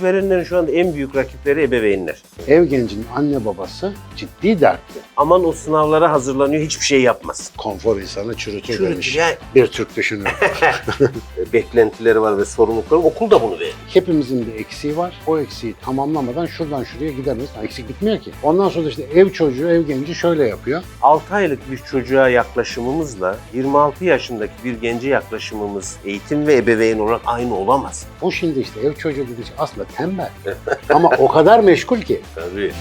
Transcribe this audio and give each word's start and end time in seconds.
İşverenlerin 0.00 0.44
şu 0.44 0.58
anda 0.58 0.72
en 0.72 0.94
büyük 0.94 1.16
rakipleri 1.16 1.62
ebeveynler. 1.62 2.22
Ev 2.48 2.64
gencinin 2.64 3.06
anne 3.14 3.44
babası 3.44 3.92
ciddi 4.16 4.60
dertli. 4.60 5.00
Aman 5.16 5.44
o 5.44 5.52
sınavlara 5.52 6.12
hazırlanıyor 6.12 6.62
hiçbir 6.62 6.84
şey 6.84 7.02
yapmaz. 7.02 7.50
Konfor 7.58 7.96
insanı 8.00 8.34
çürütür, 8.36 8.66
Çürütür 8.66 8.90
demiş. 8.92 9.16
yani. 9.16 9.34
Bir 9.54 9.66
Türk 9.66 9.96
düşünür. 9.96 10.28
E, 11.38 11.52
Beklentileri 11.52 12.20
var 12.20 12.38
ve 12.38 12.44
sorumlulukları. 12.44 13.00
Okul 13.00 13.30
da 13.30 13.42
bunu 13.42 13.54
veriyor. 13.54 13.72
Hepimizin 13.88 14.46
bir 14.46 14.54
eksiği 14.60 14.96
var. 14.96 15.20
O 15.26 15.38
eksiği 15.38 15.74
tamamlamadan 15.84 16.46
şuradan 16.46 16.84
şuraya 16.84 17.10
gidemeyiz. 17.10 17.50
Eksik 17.62 17.88
bitmiyor 17.88 18.18
ki. 18.18 18.30
Ondan 18.42 18.68
sonra 18.68 18.88
işte 18.88 19.02
ev 19.14 19.30
çocuğu, 19.32 19.68
ev 19.68 19.82
genci 19.82 20.14
şöyle 20.14 20.48
yapıyor. 20.48 20.82
6 21.02 21.34
aylık 21.34 21.70
bir 21.70 21.76
çocuğa 21.78 22.28
yaklaşımımızla 22.28 23.36
26 23.54 24.04
yaşındaki 24.04 24.52
bir 24.64 24.74
gence 24.80 25.08
yaklaşımımız 25.08 25.96
eğitim 26.04 26.46
ve 26.46 26.56
ebeveyn 26.56 26.98
olarak 26.98 27.20
aynı 27.26 27.54
olamaz. 27.56 28.06
O 28.22 28.30
şimdi 28.30 28.60
işte 28.60 28.80
ev 28.80 28.94
çocuğu 28.94 29.22
dediği 29.28 29.46
şey 29.46 29.54
aslında 29.58 29.85
tembel. 29.96 30.30
Ama 30.90 31.10
o 31.18 31.28
kadar 31.28 31.60
meşgul 31.60 32.00
ki. 32.00 32.20
Tabii. 32.34 32.72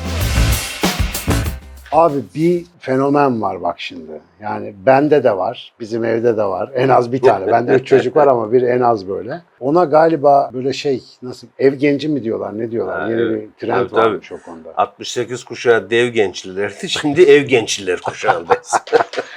Abi 1.92 2.16
bir 2.36 2.66
fenomen 2.80 3.42
var 3.42 3.62
bak 3.62 3.76
şimdi. 3.80 4.12
Yani 4.42 4.74
bende 4.86 5.24
de 5.24 5.38
var, 5.38 5.74
bizim 5.80 6.04
evde 6.04 6.38
de 6.38 6.44
var. 6.44 6.72
En 6.76 6.90
az 6.90 7.12
bir 7.12 7.22
tane. 7.22 7.48
Bende 7.48 7.74
üç 7.74 7.88
çocuk 7.88 8.16
var 8.16 8.28
ama 8.28 8.52
bir 8.52 8.62
en 8.62 8.82
az 8.82 9.08
böyle. 9.08 9.42
Ona 9.60 9.84
galiba 9.84 10.50
böyle 10.54 10.74
şey 10.74 11.04
nasıl 11.22 11.48
ev 11.60 11.74
genci 11.74 12.08
mi 12.08 12.24
diyorlar 12.24 12.60
ne 12.60 12.72
diyorlar? 12.72 13.02
Ha, 13.02 13.10
Yeni 13.10 13.22
evet. 13.22 13.42
bir 13.42 13.68
trend 13.68 13.90
Tabii, 13.90 13.96
varmış 13.96 14.32
o 14.32 14.42
konuda. 14.42 14.74
68 14.78 15.44
kuşağı 15.44 15.90
dev 15.90 16.08
gençlilerdi. 16.08 16.90
Şimdi 16.90 17.22
ev 17.22 17.42
gençliler 17.44 18.02
kuşağındayız. 18.02 18.74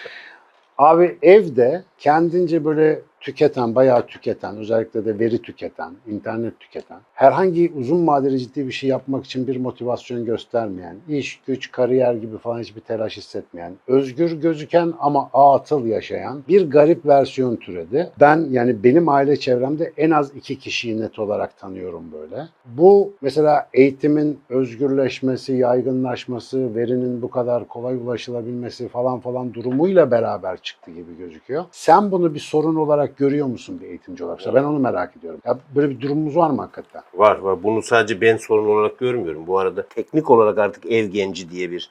Abi 0.78 1.18
evde 1.22 1.82
kendince 1.98 2.64
böyle 2.64 3.00
tüketen, 3.28 3.74
bayağı 3.74 4.06
tüketen, 4.06 4.56
özellikle 4.56 5.04
de 5.04 5.18
veri 5.18 5.42
tüketen, 5.42 5.92
internet 6.06 6.60
tüketen, 6.60 6.98
herhangi 7.14 7.72
uzun 7.76 8.06
vadeli 8.06 8.38
ciddi 8.38 8.66
bir 8.66 8.72
şey 8.72 8.90
yapmak 8.90 9.24
için 9.24 9.46
bir 9.46 9.56
motivasyon 9.56 10.24
göstermeyen, 10.24 10.96
iş, 11.08 11.40
güç, 11.46 11.70
kariyer 11.70 12.14
gibi 12.14 12.38
falan 12.38 12.60
hiçbir 12.60 12.80
telaş 12.80 13.16
hissetmeyen, 13.16 13.72
özgür 13.86 14.32
gözüken 14.32 14.92
ama 14.98 15.30
atıl 15.32 15.86
yaşayan 15.86 16.42
bir 16.48 16.70
garip 16.70 17.06
versiyon 17.06 17.56
türedi. 17.56 18.10
Ben 18.20 18.46
yani 18.50 18.84
benim 18.84 19.08
aile 19.08 19.36
çevremde 19.36 19.92
en 19.96 20.10
az 20.10 20.36
iki 20.36 20.58
kişiyi 20.58 21.00
net 21.00 21.18
olarak 21.18 21.58
tanıyorum 21.58 22.04
böyle. 22.12 22.48
Bu 22.66 23.12
mesela 23.20 23.68
eğitimin 23.74 24.40
özgürleşmesi, 24.48 25.52
yaygınlaşması, 25.52 26.74
verinin 26.74 27.22
bu 27.22 27.30
kadar 27.30 27.68
kolay 27.68 27.96
ulaşılabilmesi 27.96 28.88
falan 28.88 29.20
falan 29.20 29.54
durumuyla 29.54 30.10
beraber 30.10 30.56
çıktı 30.62 30.90
gibi 30.90 31.18
gözüküyor. 31.18 31.64
Sen 31.70 32.10
bunu 32.10 32.34
bir 32.34 32.40
sorun 32.40 32.76
olarak 32.76 33.17
görüyor 33.18 33.46
musun 33.46 33.80
bir 33.80 33.86
eğitimci 33.86 34.24
olarak? 34.24 34.38
Mesela 34.38 34.54
Ben 34.54 34.64
onu 34.64 34.78
merak 34.78 35.16
ediyorum. 35.16 35.40
Ya 35.44 35.58
böyle 35.74 35.90
bir 35.90 36.00
durumumuz 36.00 36.36
var 36.36 36.50
mı 36.50 36.60
hakikaten? 36.62 37.02
var 37.14 37.38
var. 37.38 37.62
Bunu 37.62 37.82
sadece 37.82 38.20
ben 38.20 38.36
sorun 38.36 38.68
olarak 38.68 38.98
görmüyorum. 38.98 39.46
Bu 39.46 39.58
arada 39.58 39.82
teknik 39.88 40.30
olarak 40.30 40.58
artık 40.58 40.86
ev 40.86 41.04
genci 41.06 41.50
diye 41.50 41.70
bir 41.70 41.90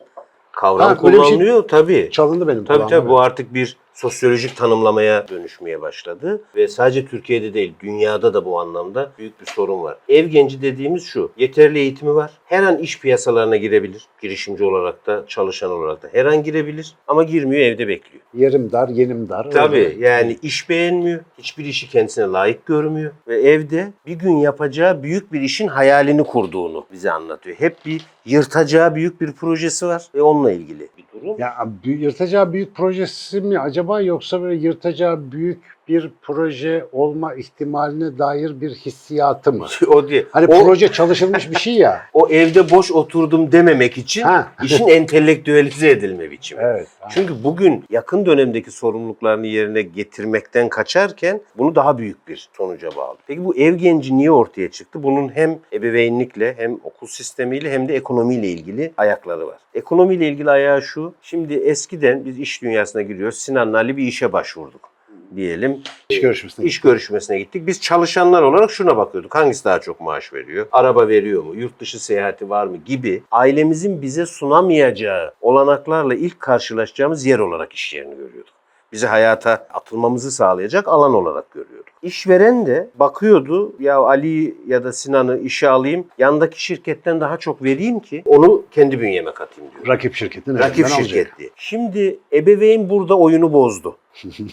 kavram 0.51 0.87
Ha, 0.89 0.95
şey- 0.95 1.11
kullanılıyor. 1.11 1.67
Tabii. 1.67 2.09
Çalındı 2.11 2.47
benim 2.47 2.65
Tabii 2.65 2.87
tabii 2.89 3.09
bu 3.09 3.19
artık 3.19 3.53
bir 3.53 3.77
sosyolojik 3.97 4.57
tanımlamaya 4.57 5.27
dönüşmeye 5.27 5.81
başladı. 5.81 6.41
Ve 6.55 6.67
sadece 6.67 7.05
Türkiye'de 7.05 7.53
değil, 7.53 7.73
dünyada 7.79 8.33
da 8.33 8.45
bu 8.45 8.59
anlamda 8.59 9.11
büyük 9.17 9.41
bir 9.41 9.45
sorun 9.45 9.83
var. 9.83 9.97
Ev 10.09 10.25
genci 10.25 10.61
dediğimiz 10.61 11.03
şu, 11.03 11.31
yeterli 11.37 11.79
eğitimi 11.79 12.15
var. 12.15 12.31
Her 12.45 12.63
an 12.63 12.77
iş 12.77 12.99
piyasalarına 12.99 13.57
girebilir. 13.57 14.05
Girişimci 14.21 14.63
olarak 14.63 15.07
da, 15.07 15.23
çalışan 15.27 15.71
olarak 15.71 16.03
da. 16.03 16.09
Her 16.11 16.25
an 16.25 16.43
girebilir 16.43 16.95
ama 17.07 17.23
girmiyor, 17.23 17.61
evde 17.61 17.87
bekliyor. 17.87 18.23
Yerim 18.33 18.71
dar, 18.71 18.89
yenim 18.89 19.29
dar. 19.29 19.51
Tabii 19.51 19.77
Öyle. 19.77 20.07
yani 20.07 20.37
iş 20.41 20.69
beğenmiyor, 20.69 21.19
hiçbir 21.37 21.65
işi 21.65 21.89
kendisine 21.89 22.25
layık 22.25 22.65
görmüyor 22.65 23.11
ve 23.27 23.41
evde 23.41 23.91
bir 24.05 24.15
gün 24.15 24.37
yapacağı 24.37 25.03
büyük 25.03 25.33
bir 25.33 25.41
işin 25.41 25.67
hayalini 25.67 26.23
kurduğunu 26.23 26.85
bize 26.91 27.11
anlatıyor. 27.11 27.55
Hep 27.59 27.85
bir 27.85 28.05
yırtacağı 28.25 28.95
büyük 28.95 29.21
bir 29.21 29.31
projesi 29.31 29.87
var 29.87 30.07
ve 30.15 30.21
onunla 30.21 30.51
ilgili 30.51 30.89
bir 30.97 31.16
durum. 31.21 31.35
Ya 31.39 31.55
yırtacağı 31.83 32.53
büyük 32.53 32.75
projesi 32.75 33.41
mi 33.41 33.59
acaba 33.59 34.01
yoksa 34.01 34.41
böyle 34.41 34.61
yırtacağı 34.67 35.31
büyük 35.31 35.76
bir 35.87 36.11
proje 36.21 36.85
olma 36.91 37.35
ihtimaline 37.35 38.17
dair 38.17 38.61
bir 38.61 38.71
hissiyatı 38.71 39.53
mı? 39.53 39.67
o 39.87 40.09
değil. 40.09 40.25
Hani 40.31 40.47
o, 40.47 40.65
proje 40.65 40.87
çalışılmış 40.87 41.51
bir 41.51 41.55
şey 41.55 41.73
ya. 41.73 42.01
o 42.13 42.27
evde 42.29 42.69
boş 42.71 42.91
oturdum 42.91 43.51
dememek 43.51 43.97
için 43.97 44.21
Ha. 44.21 44.51
işin 44.63 44.87
entelektüelize 44.97 45.89
edilme 45.89 46.31
biçimi. 46.31 46.61
Evet. 46.63 46.87
Çünkü 47.09 47.43
bugün 47.43 47.83
yakın 47.89 48.25
dönemdeki 48.25 48.71
sorumluluklarını 48.71 49.47
yerine 49.47 49.81
getirmekten 49.81 50.69
kaçarken 50.69 51.41
bunu 51.57 51.75
daha 51.75 51.97
büyük 51.97 52.27
bir 52.27 52.49
sonuca 52.57 52.89
bağlı. 52.95 53.17
Peki 53.27 53.45
bu 53.45 53.55
ev 53.55 53.75
genci 53.75 54.17
niye 54.17 54.31
ortaya 54.31 54.71
çıktı? 54.71 55.03
Bunun 55.03 55.29
hem 55.35 55.59
ebeveynlikle 55.73 56.53
hem 56.57 56.73
okul 56.83 57.07
sistemiyle 57.07 57.71
hem 57.71 57.87
de 57.87 57.95
ekonomiyle 57.95 58.47
ilgili 58.47 58.93
ayakları 58.97 59.47
var. 59.47 59.57
Ekonomiyle 59.73 60.27
ilgili 60.27 60.49
ayağı 60.49 60.81
şu. 60.81 61.13
Şimdi 61.21 61.53
eskiden 61.53 62.25
biz 62.25 62.39
iş 62.39 62.61
dünyasına 62.61 63.01
giriyoruz. 63.01 63.37
Sinan'la 63.37 63.77
Ali 63.77 63.97
bir 63.97 64.03
işe 64.03 64.33
başvurduk 64.33 64.96
diyelim. 65.35 65.81
İş 66.09 66.21
görüşmesine. 66.21 66.65
İş 66.65 66.81
görüşmesine 66.81 67.39
gittik. 67.39 67.67
Biz 67.67 67.81
çalışanlar 67.81 68.41
olarak 68.41 68.71
şuna 68.71 68.97
bakıyorduk. 68.97 69.35
Hangisi 69.35 69.65
daha 69.65 69.79
çok 69.81 70.01
maaş 70.01 70.33
veriyor? 70.33 70.67
Araba 70.71 71.07
veriyor 71.07 71.43
mu? 71.43 71.55
Yurt 71.55 71.79
dışı 71.79 72.03
seyahati 72.03 72.49
var 72.49 72.67
mı? 72.67 72.77
Gibi 72.85 73.23
ailemizin 73.31 74.01
bize 74.01 74.25
sunamayacağı 74.25 75.31
olanaklarla 75.41 76.15
ilk 76.15 76.39
karşılaşacağımız 76.39 77.25
yer 77.25 77.39
olarak 77.39 77.73
iş 77.73 77.93
yerini 77.93 78.15
görüyorduk. 78.17 78.57
Bizi 78.91 79.07
hayata 79.07 79.67
atılmamızı 79.73 80.31
sağlayacak 80.31 80.87
alan 80.87 81.13
olarak 81.13 81.51
görüyorduk. 81.51 81.87
İşveren 82.01 82.65
de 82.65 82.89
bakıyordu 82.95 83.73
ya 83.79 83.97
Ali 83.97 84.55
ya 84.67 84.83
da 84.83 84.93
Sinan'ı 84.93 85.39
işe 85.39 85.69
alayım 85.69 86.05
yandaki 86.17 86.63
şirketten 86.63 87.21
daha 87.21 87.37
çok 87.37 87.63
vereyim 87.63 87.99
ki 87.99 88.23
onu 88.25 88.63
kendi 88.71 88.99
bünyeme 89.01 89.31
katayım 89.31 89.71
diyor. 89.73 89.87
Rakip 89.87 90.15
şirketin 90.15 90.57
Rakip 90.59 90.85
alacak. 90.85 91.05
şirketli. 91.05 91.49
Şimdi 91.55 92.19
ebeveyn 92.33 92.89
burada 92.89 93.17
oyunu 93.17 93.53
bozdu. 93.53 93.97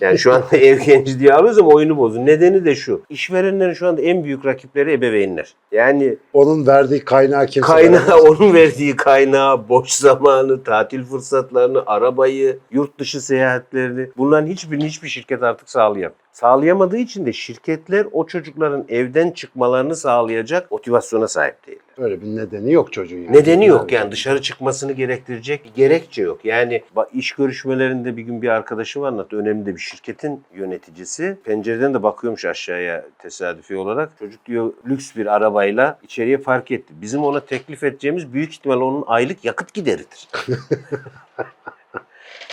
Yani 0.01 0.19
şu 0.19 0.33
anda 0.33 0.57
ev 0.57 0.79
genci 0.79 1.21
diye 1.21 1.35
alıyoruz 1.35 1.59
ama 1.59 1.69
oyunu 1.69 1.97
bozdu. 1.97 2.27
Nedeni 2.27 2.65
de 2.65 2.75
şu. 2.75 3.03
İşverenlerin 3.09 3.73
şu 3.73 3.87
anda 3.87 4.03
en 4.03 4.25
büyük 4.25 4.47
rakipleri 4.47 4.93
ebeveynler. 4.93 5.55
Yani 5.73 6.17
Onun 6.33 6.67
verdiği 6.67 7.05
kaynağı 7.05 7.47
kimse 7.47 7.73
kaynağı, 7.73 8.07
veremez. 8.07 8.21
onun 8.41 8.55
verdiği 8.55 8.97
kaynağı, 8.97 9.69
boş 9.69 9.91
zamanı, 9.91 10.63
tatil 10.63 11.05
fırsatlarını, 11.05 11.83
arabayı, 11.87 12.59
yurt 12.71 12.99
dışı 12.99 13.21
seyahatlerini 13.21 14.09
bunların 14.17 14.47
hiçbirini 14.47 14.87
hiçbir 14.87 15.09
şirket 15.09 15.43
artık 15.43 15.71
sağlayamıyor. 15.71 16.25
Sağlayamadığı 16.33 16.97
için 16.97 17.27
de 17.27 17.33
şirketler 17.33 18.07
o 18.13 18.27
çocukların 18.27 18.85
evden 18.89 19.31
çıkmalarını 19.31 19.97
sağlayacak 19.97 20.71
motivasyona 20.71 21.29
sahip 21.29 21.67
değil. 21.67 21.79
Öyle 21.99 22.23
bir 22.23 22.27
nedeni 22.27 22.73
yok 22.73 22.93
çocuğun. 22.93 23.19
Yani. 23.19 23.33
Nedeni 23.33 23.67
yok 23.67 23.93
yani 23.93 24.13
dışarı 24.13 24.43
çıkmasını 24.43 24.93
gerektirecek 24.93 25.65
bir 25.65 25.75
gerekçe 25.75 26.23
yok. 26.23 26.45
Yani 26.45 26.83
iş 27.13 27.33
görüşmelerinde 27.33 28.17
bir 28.17 28.23
gün 28.23 28.43
bir 28.43 28.49
arkadaşım 28.49 29.03
anlattı. 29.05 29.37
Önemli 29.37 29.67
de 29.67 29.75
bir 29.75 29.81
şirketin 29.81 30.43
yöneticisi. 30.55 31.39
Pencereden 31.45 31.95
de 31.95 32.03
bakıyormuş 32.03 32.45
aşağıya 32.45 33.05
tesadüfi 33.19 33.77
olarak. 33.77 34.19
Çocuk 34.19 34.47
diyor 34.47 34.73
lüks 34.89 35.17
bir 35.17 35.27
arabayla 35.35 35.99
içeriye 36.03 36.37
park 36.37 36.71
etti. 36.71 36.95
Bizim 37.01 37.25
ona 37.25 37.41
teklif 37.41 37.85
edeceğimiz 37.85 38.33
büyük 38.33 38.53
ihtimal 38.53 38.81
onun 38.81 39.05
aylık 39.07 39.45
yakıt 39.45 39.75
gideridir. 39.75 40.29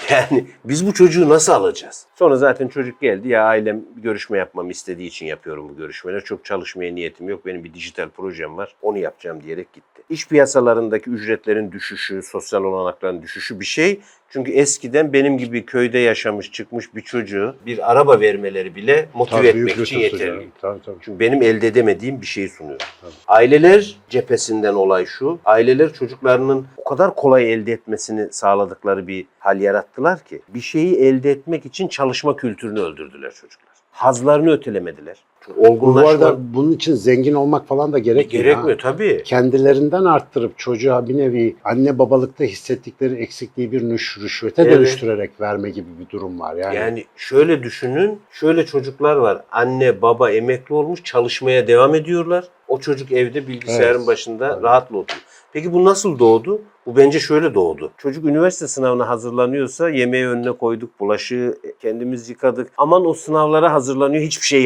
Yani 0.10 0.48
biz 0.66 0.88
bu 0.88 0.94
çocuğu 0.94 1.30
nasıl 1.30 1.54
alacağız? 1.54 2.06
Sonra 2.16 2.36
zaten 2.36 2.68
çocuk 2.68 3.02
geldi 3.02 3.28
ya 3.28 3.44
ailem 3.44 3.82
görüşme 3.96 4.38
yapmamı 4.38 4.72
istediği 4.72 5.08
için 5.08 5.26
yapıyorum 5.26 5.70
bu 5.70 5.78
görüşmeleri. 5.78 6.24
Çok 6.24 6.46
çalışmaya 6.46 6.96
niyetim 6.96 7.30
yok. 7.30 7.46
Benim 7.46 7.64
bir 7.64 7.74
dijital 7.74 8.10
projem 8.10 8.58
var. 8.58 8.76
Onu 8.82 8.98
yapacağım 8.98 9.44
diyerek 9.44 9.74
gitti. 9.74 10.02
İş 10.10 10.28
piyasalarındaki 10.28 11.10
ücretlerin 11.10 11.72
düşüşü, 11.72 12.22
sosyal 12.24 12.64
olanakların 12.64 13.22
düşüşü 13.22 13.60
bir 13.60 13.66
şey. 13.66 14.02
Çünkü 14.34 14.52
eskiden 14.52 15.14
benim 15.14 15.38
gibi 15.38 15.66
köyde 15.66 16.00
yaşamış 16.00 16.52
çıkmış 16.52 16.96
bir 16.96 17.02
çocuğu 17.02 17.56
bir 17.66 17.92
araba 17.92 18.20
vermeleri 18.20 18.76
bile 18.76 19.10
motive 19.14 19.38
Tabii, 19.38 19.48
etmek 19.48 19.78
için 19.78 20.00
yeterli. 20.00 20.48
Tabii 20.62 20.82
tabii. 20.82 20.98
Çünkü 21.02 21.20
benim 21.20 21.44
elde 21.44 21.68
edemediğim 21.68 22.22
bir 22.22 22.26
şeyi 22.26 22.50
sunuyor. 22.50 22.80
Tabii. 23.02 23.12
Aileler 23.28 23.96
cephesinden 24.10 24.74
olay 24.74 25.06
şu. 25.06 25.40
Aileler 25.46 25.94
çocuklarının 25.94 26.68
o 26.78 26.84
kadar 26.84 27.16
kolay 27.16 27.54
elde 27.54 27.72
etmesini 27.72 28.34
sağladıkları 28.34 29.08
bir 29.08 29.26
hal 29.40 29.62
yarattılar 29.62 30.20
ki 30.24 30.42
bir 30.48 30.62
şeyi 30.62 30.96
elde 30.96 31.32
etmek 31.32 31.66
için 31.66 31.88
çalışma 31.88 32.36
kültürünü 32.36 32.80
öldürdüler 32.80 33.32
çocuklar. 33.32 33.72
Hazlarını 33.92 34.52
ötelemediler. 34.52 35.18
Çünkü 35.46 35.60
Bu 35.62 35.68
olgunlaşma 35.68 36.10
arada 36.10 36.38
bunun 36.54 36.72
için 36.72 36.96
zengin 36.96 37.34
olmak 37.34 37.68
falan 37.68 37.94
da 37.94 38.00
gerekmiyor. 38.00 38.44
gerekmiyor 38.46 38.80
ha. 38.80 38.92
tabii. 38.92 39.22
Kendilerinden 39.26 40.06
arttırıp 40.06 40.58
çocuğa 40.60 41.08
bir 41.08 41.18
nevi 41.18 41.56
anne 41.64 42.00
babalıkta 42.00 42.44
hissettikleri 42.44 43.16
eksikliği 43.16 43.72
bir 43.72 43.84
nüş, 43.90 44.18
rüşvete 44.22 44.62
Evet. 44.62 44.74
dönüştürerek 44.74 45.42
verme 45.42 45.70
gibi 45.70 45.88
bir 46.00 46.10
durum 46.10 46.40
var. 46.40 46.56
Yani, 46.56 46.76
Yani 46.76 47.06
şöyle 47.16 47.64
düşünün, 47.64 48.20
şöyle 48.32 48.66
çocuklar 48.66 49.16
var. 49.16 49.42
Anne 49.52 50.02
baba 50.02 50.32
emekli 50.32 50.76
olmuş 50.76 51.04
çalışmaya 51.04 51.68
devam 51.68 51.96
ediyorlar. 51.96 52.46
O 52.68 52.80
çocuk 52.80 53.12
evde 53.12 53.48
bilgisayarın 53.48 53.98
Evet. 53.98 54.08
başında 54.08 54.54
Evet. 54.54 54.64
rahatla 54.64 54.98
oturuyor. 54.98 55.24
Peki 55.54 55.74
bu 55.74 55.86
nasıl 55.86 56.20
doğdu? 56.20 56.62
Bu 56.86 56.98
bence 56.98 57.20
şöyle 57.20 57.54
doğdu. 57.54 57.92
Çocuk 57.98 58.26
üniversite 58.26 58.68
sınavına 58.68 59.10
hazırlanıyorsa 59.10 59.90
yemeği 59.90 60.28
önüne 60.28 60.52
koyduk, 60.52 61.00
bulaşığı 61.00 61.58
kendimiz 61.82 62.30
yıkadık. 62.30 62.72
Aman 62.78 63.06
o 63.06 63.14
sınavlara 63.14 63.74
hazırlanıyor 63.74 64.24
hiçbir 64.24 64.46
şey 64.46 64.64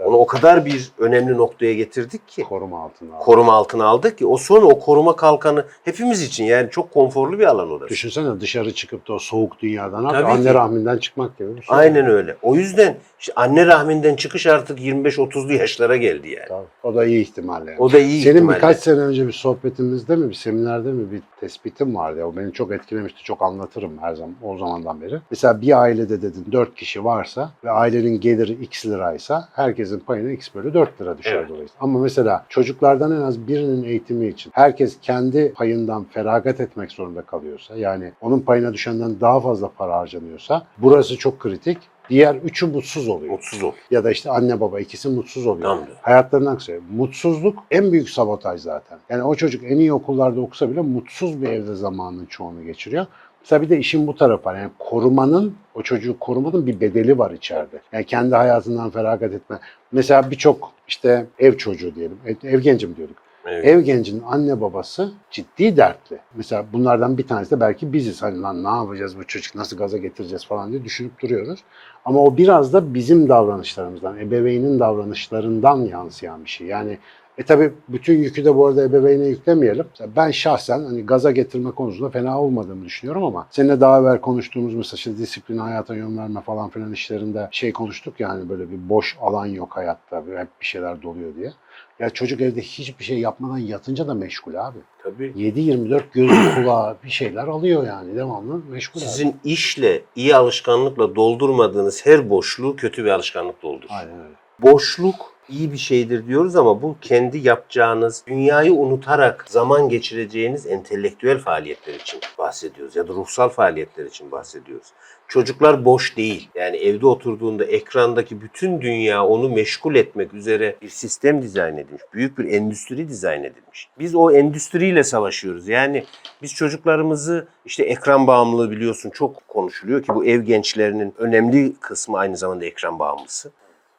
Onu 0.00 0.16
o 0.16 0.26
kadar 0.26 0.64
bir 0.64 0.90
önemli 0.98 1.36
noktaya 1.36 1.74
getirdik 1.74 2.28
ki. 2.28 2.42
Koruma 2.42 2.80
altında. 2.82 3.14
aldı. 3.16 3.24
Koruma 3.24 3.52
altına 3.52 3.84
aldık 3.84 4.18
ki 4.18 4.26
o 4.26 4.36
sonra 4.36 4.66
o 4.66 4.78
koruma 4.80 5.16
kalkanı 5.16 5.64
hepimiz 5.84 6.22
için 6.22 6.44
yani 6.44 6.70
çok 6.70 6.90
konforlu 6.90 7.38
bir 7.38 7.44
alan 7.44 7.70
orası. 7.70 7.88
Düşünsene 7.88 8.40
dışarı 8.40 8.72
çıkıp 8.74 9.08
da 9.08 9.12
o 9.12 9.18
soğuk 9.18 9.58
dünyadan 9.62 10.08
Tabii 10.08 10.24
anne 10.26 10.42
ki. 10.48 10.54
rahminden 10.54 10.98
çıkmak 10.98 11.38
gibi 11.38 11.56
bir 11.56 11.62
şey. 11.62 11.76
Aynen 11.76 12.06
öyle. 12.06 12.36
O 12.42 12.54
yüzden 12.54 12.96
işte 13.20 13.32
anne 13.36 13.66
rahminden 13.66 14.16
çıkış 14.16 14.46
artık 14.46 14.78
25-30'lu 14.80 15.52
yaşlara 15.52 15.96
geldi 15.96 16.28
yani. 16.28 16.48
Tabii. 16.48 16.66
O 16.82 16.94
da 16.94 17.04
iyi 17.04 17.22
ihtimalle. 17.22 17.70
yani. 17.70 17.80
O 17.80 17.92
da 17.92 17.98
iyi 17.98 18.22
Senin 18.22 18.34
ihtimalle. 18.34 18.56
birkaç 18.56 18.76
sene 18.78 19.00
önce 19.00 19.26
bir 19.26 19.32
sohbetimizde 19.32 20.16
mi, 20.16 20.28
bir 20.28 20.34
seminerde 20.34 20.88
mi 20.92 21.12
bir 21.12 21.22
tespitim 21.40 21.94
vardı. 21.96 22.18
ya. 22.18 22.28
O 22.28 22.36
beni 22.36 22.52
çok 22.52 22.72
etkilemişti. 22.72 23.22
Çok 23.22 23.42
anlatırım 23.42 23.98
her 24.00 24.14
zaman 24.14 24.34
o 24.42 24.58
zamandan 24.58 25.00
beri. 25.00 25.20
Mesela 25.30 25.60
bir 25.60 25.80
ailede 25.80 26.22
dedin 26.22 26.46
4 26.52 26.74
kişi 26.74 27.04
varsa 27.04 27.50
ve 27.64 27.70
ailenin 27.70 28.20
geliri 28.20 28.52
x 28.52 28.86
liraysa 28.86 29.48
herkesin 29.84 29.98
payına 30.06 30.30
x 30.30 30.54
bölü 30.54 30.74
4 30.74 31.00
lira 31.00 31.18
düşer 31.18 31.32
Evet. 31.34 31.48
dolayısıyla. 31.48 31.80
Ama 31.80 31.98
mesela 31.98 32.46
çocuklardan 32.48 33.12
en 33.12 33.20
az 33.20 33.48
birinin 33.48 33.84
eğitimi 33.84 34.26
için 34.26 34.52
herkes 34.54 35.00
kendi 35.02 35.52
payından 35.52 36.04
feragat 36.04 36.60
etmek 36.60 36.92
zorunda 36.92 37.22
kalıyorsa 37.22 37.76
yani 37.76 38.12
onun 38.20 38.40
payına 38.40 38.72
düşenden 38.72 39.20
daha 39.20 39.40
fazla 39.40 39.70
para 39.78 39.96
harcanıyorsa 39.96 40.66
burası 40.78 41.18
çok 41.18 41.40
kritik. 41.40 41.78
Diğer 42.10 42.34
üçü 42.34 42.66
mutsuz 42.66 43.08
oluyor. 43.08 43.32
Mutsuz 43.32 43.62
ol. 43.62 43.72
Ya 43.90 44.04
da 44.04 44.10
işte 44.10 44.30
anne 44.30 44.60
baba 44.60 44.80
ikisi 44.80 45.08
mutsuz 45.08 45.46
oluyor. 45.46 45.68
Tamam. 45.68 45.84
Hayatlarından 46.02 46.56
kısa. 46.56 46.72
Mutsuzluk 46.96 47.58
en 47.70 47.92
büyük 47.92 48.10
sabotaj 48.10 48.60
zaten. 48.60 48.98
Yani 49.08 49.22
o 49.22 49.34
çocuk 49.34 49.64
en 49.64 49.76
iyi 49.76 49.92
okullarda 49.92 50.40
okusa 50.40 50.70
bile 50.70 50.80
mutsuz 50.80 51.42
bir 51.42 51.48
evde 51.48 51.74
zamanın 51.74 52.26
çoğunu 52.26 52.64
geçiriyor. 52.64 53.06
Mesela 53.44 53.62
bir 53.62 53.70
de 53.70 53.78
işin 53.78 54.06
bu 54.06 54.16
tarafı 54.16 54.44
var. 54.44 54.54
Yani 54.54 54.70
korumanın, 54.78 55.54
o 55.74 55.82
çocuğu 55.82 56.18
korumanın 56.18 56.66
bir 56.66 56.80
bedeli 56.80 57.18
var 57.18 57.30
içeride. 57.30 57.80
Yani 57.92 58.04
kendi 58.04 58.34
hayatından 58.34 58.90
feragat 58.90 59.32
etme. 59.32 59.58
Mesela 59.92 60.30
birçok 60.30 60.72
işte 60.88 61.26
ev 61.38 61.56
çocuğu 61.56 61.94
diyelim, 61.94 62.18
ev, 62.26 62.34
ev 62.42 62.60
genci 62.60 62.86
mi 62.86 62.96
diyorduk? 62.96 63.16
Evet. 63.46 63.64
Ev 63.64 63.80
gencinin 63.80 64.22
anne 64.26 64.60
babası 64.60 65.12
ciddi 65.30 65.76
dertli. 65.76 66.18
Mesela 66.34 66.64
bunlardan 66.72 67.18
bir 67.18 67.26
tanesi 67.26 67.50
de 67.50 67.60
belki 67.60 67.92
biziz. 67.92 68.22
Hani 68.22 68.40
lan 68.40 68.64
ne 68.64 68.68
yapacağız 68.68 69.18
bu 69.18 69.26
çocuk 69.26 69.54
nasıl 69.54 69.76
gaza 69.76 69.98
getireceğiz 69.98 70.46
falan 70.46 70.70
diye 70.72 70.84
düşünüp 70.84 71.22
duruyoruz. 71.22 71.60
Ama 72.04 72.22
o 72.22 72.36
biraz 72.36 72.72
da 72.72 72.94
bizim 72.94 73.28
davranışlarımızdan, 73.28 74.18
ebeveynin 74.18 74.78
davranışlarından 74.78 75.76
yansıyan 75.76 76.44
bir 76.44 76.50
şey. 76.50 76.66
Yani 76.66 76.98
e 77.38 77.42
tabi 77.42 77.72
bütün 77.88 78.18
yükü 78.18 78.44
de 78.44 78.56
bu 78.56 78.66
arada 78.66 78.82
ebeveyne 78.82 79.26
yüklemeyelim. 79.26 79.86
Ben 80.16 80.30
şahsen 80.30 80.84
hani 80.84 81.06
gaza 81.06 81.30
getirme 81.30 81.70
konusunda 81.70 82.10
fena 82.10 82.40
olmadığımı 82.40 82.84
düşünüyorum 82.84 83.24
ama 83.24 83.46
seninle 83.50 83.80
daha 83.80 84.00
evvel 84.00 84.20
konuştuğumuz 84.20 84.74
mesela 84.74 84.96
işte 84.96 85.18
disiplin, 85.18 85.58
hayata 85.58 85.94
yön 85.94 86.18
verme 86.18 86.40
falan 86.40 86.70
filan 86.70 86.92
işlerinde 86.92 87.48
şey 87.50 87.72
konuştuk 87.72 88.20
ya 88.20 88.28
hani 88.28 88.48
böyle 88.48 88.70
bir 88.70 88.88
boş 88.88 89.16
alan 89.20 89.46
yok 89.46 89.76
hayatta. 89.76 90.18
Hep 90.18 90.48
bir 90.60 90.66
şeyler 90.66 91.02
doluyor 91.02 91.34
diye. 91.36 91.52
Ya 91.98 92.10
çocuk 92.10 92.40
evde 92.40 92.60
hiçbir 92.60 93.04
şey 93.04 93.18
yapmadan 93.18 93.58
yatınca 93.58 94.08
da 94.08 94.14
meşgul 94.14 94.54
abi. 94.54 94.78
Tabii. 95.02 95.32
7-24 95.36 96.02
gözü 96.12 96.54
kulağı 96.54 96.96
bir 97.04 97.10
şeyler 97.10 97.46
alıyor 97.46 97.86
yani 97.86 98.16
devamlı 98.16 98.60
meşgul 98.70 99.00
abi. 99.00 99.08
Sizin 99.08 99.36
işle, 99.44 100.02
iyi 100.16 100.36
alışkanlıkla 100.36 101.14
doldurmadığınız 101.14 102.06
her 102.06 102.30
boşluğu 102.30 102.76
kötü 102.76 103.04
bir 103.04 103.10
alışkanlık 103.10 103.62
doldurur. 103.62 103.90
Aynen 103.90 104.20
öyle. 104.20 104.34
Boşluk 104.62 105.33
iyi 105.48 105.72
bir 105.72 105.78
şeydir 105.78 106.26
diyoruz 106.26 106.56
ama 106.56 106.82
bu 106.82 106.96
kendi 107.00 107.38
yapacağınız, 107.38 108.24
dünyayı 108.26 108.72
unutarak 108.72 109.44
zaman 109.48 109.88
geçireceğiniz 109.88 110.66
entelektüel 110.66 111.38
faaliyetler 111.38 111.94
için 111.94 112.20
bahsediyoruz 112.38 112.96
ya 112.96 113.08
da 113.08 113.12
ruhsal 113.12 113.48
faaliyetler 113.48 114.04
için 114.04 114.30
bahsediyoruz. 114.30 114.86
Çocuklar 115.28 115.84
boş 115.84 116.16
değil. 116.16 116.48
Yani 116.54 116.76
evde 116.76 117.06
oturduğunda 117.06 117.64
ekrandaki 117.64 118.40
bütün 118.40 118.80
dünya 118.80 119.26
onu 119.26 119.48
meşgul 119.48 119.94
etmek 119.94 120.34
üzere 120.34 120.76
bir 120.82 120.88
sistem 120.88 121.42
dizayn 121.42 121.76
edilmiş. 121.76 122.02
Büyük 122.14 122.38
bir 122.38 122.44
endüstri 122.44 123.08
dizayn 123.08 123.44
edilmiş. 123.44 123.88
Biz 123.98 124.14
o 124.14 124.30
endüstriyle 124.30 125.04
savaşıyoruz. 125.04 125.68
Yani 125.68 126.04
biz 126.42 126.54
çocuklarımızı 126.54 127.46
işte 127.64 127.84
ekran 127.84 128.26
bağımlılığı 128.26 128.70
biliyorsun 128.70 129.10
çok 129.10 129.48
konuşuluyor 129.48 130.02
ki 130.02 130.14
bu 130.14 130.24
ev 130.24 130.42
gençlerinin 130.42 131.14
önemli 131.18 131.74
kısmı 131.80 132.18
aynı 132.18 132.36
zamanda 132.36 132.64
ekran 132.64 132.98
bağımlısı 132.98 133.50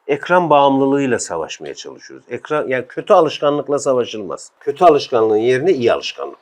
ekran 0.06 0.50
bağımlılığıyla 0.50 1.18
savaşmaya 1.18 1.74
çalışıyoruz. 1.74 2.26
Ekran 2.30 2.68
yani 2.68 2.84
kötü 2.88 3.12
alışkanlıkla 3.12 3.78
savaşılmaz. 3.78 4.50
Kötü 4.60 4.84
alışkanlığın 4.84 5.36
yerine 5.36 5.72
iyi 5.72 5.92
alışkanlık. 5.92 6.38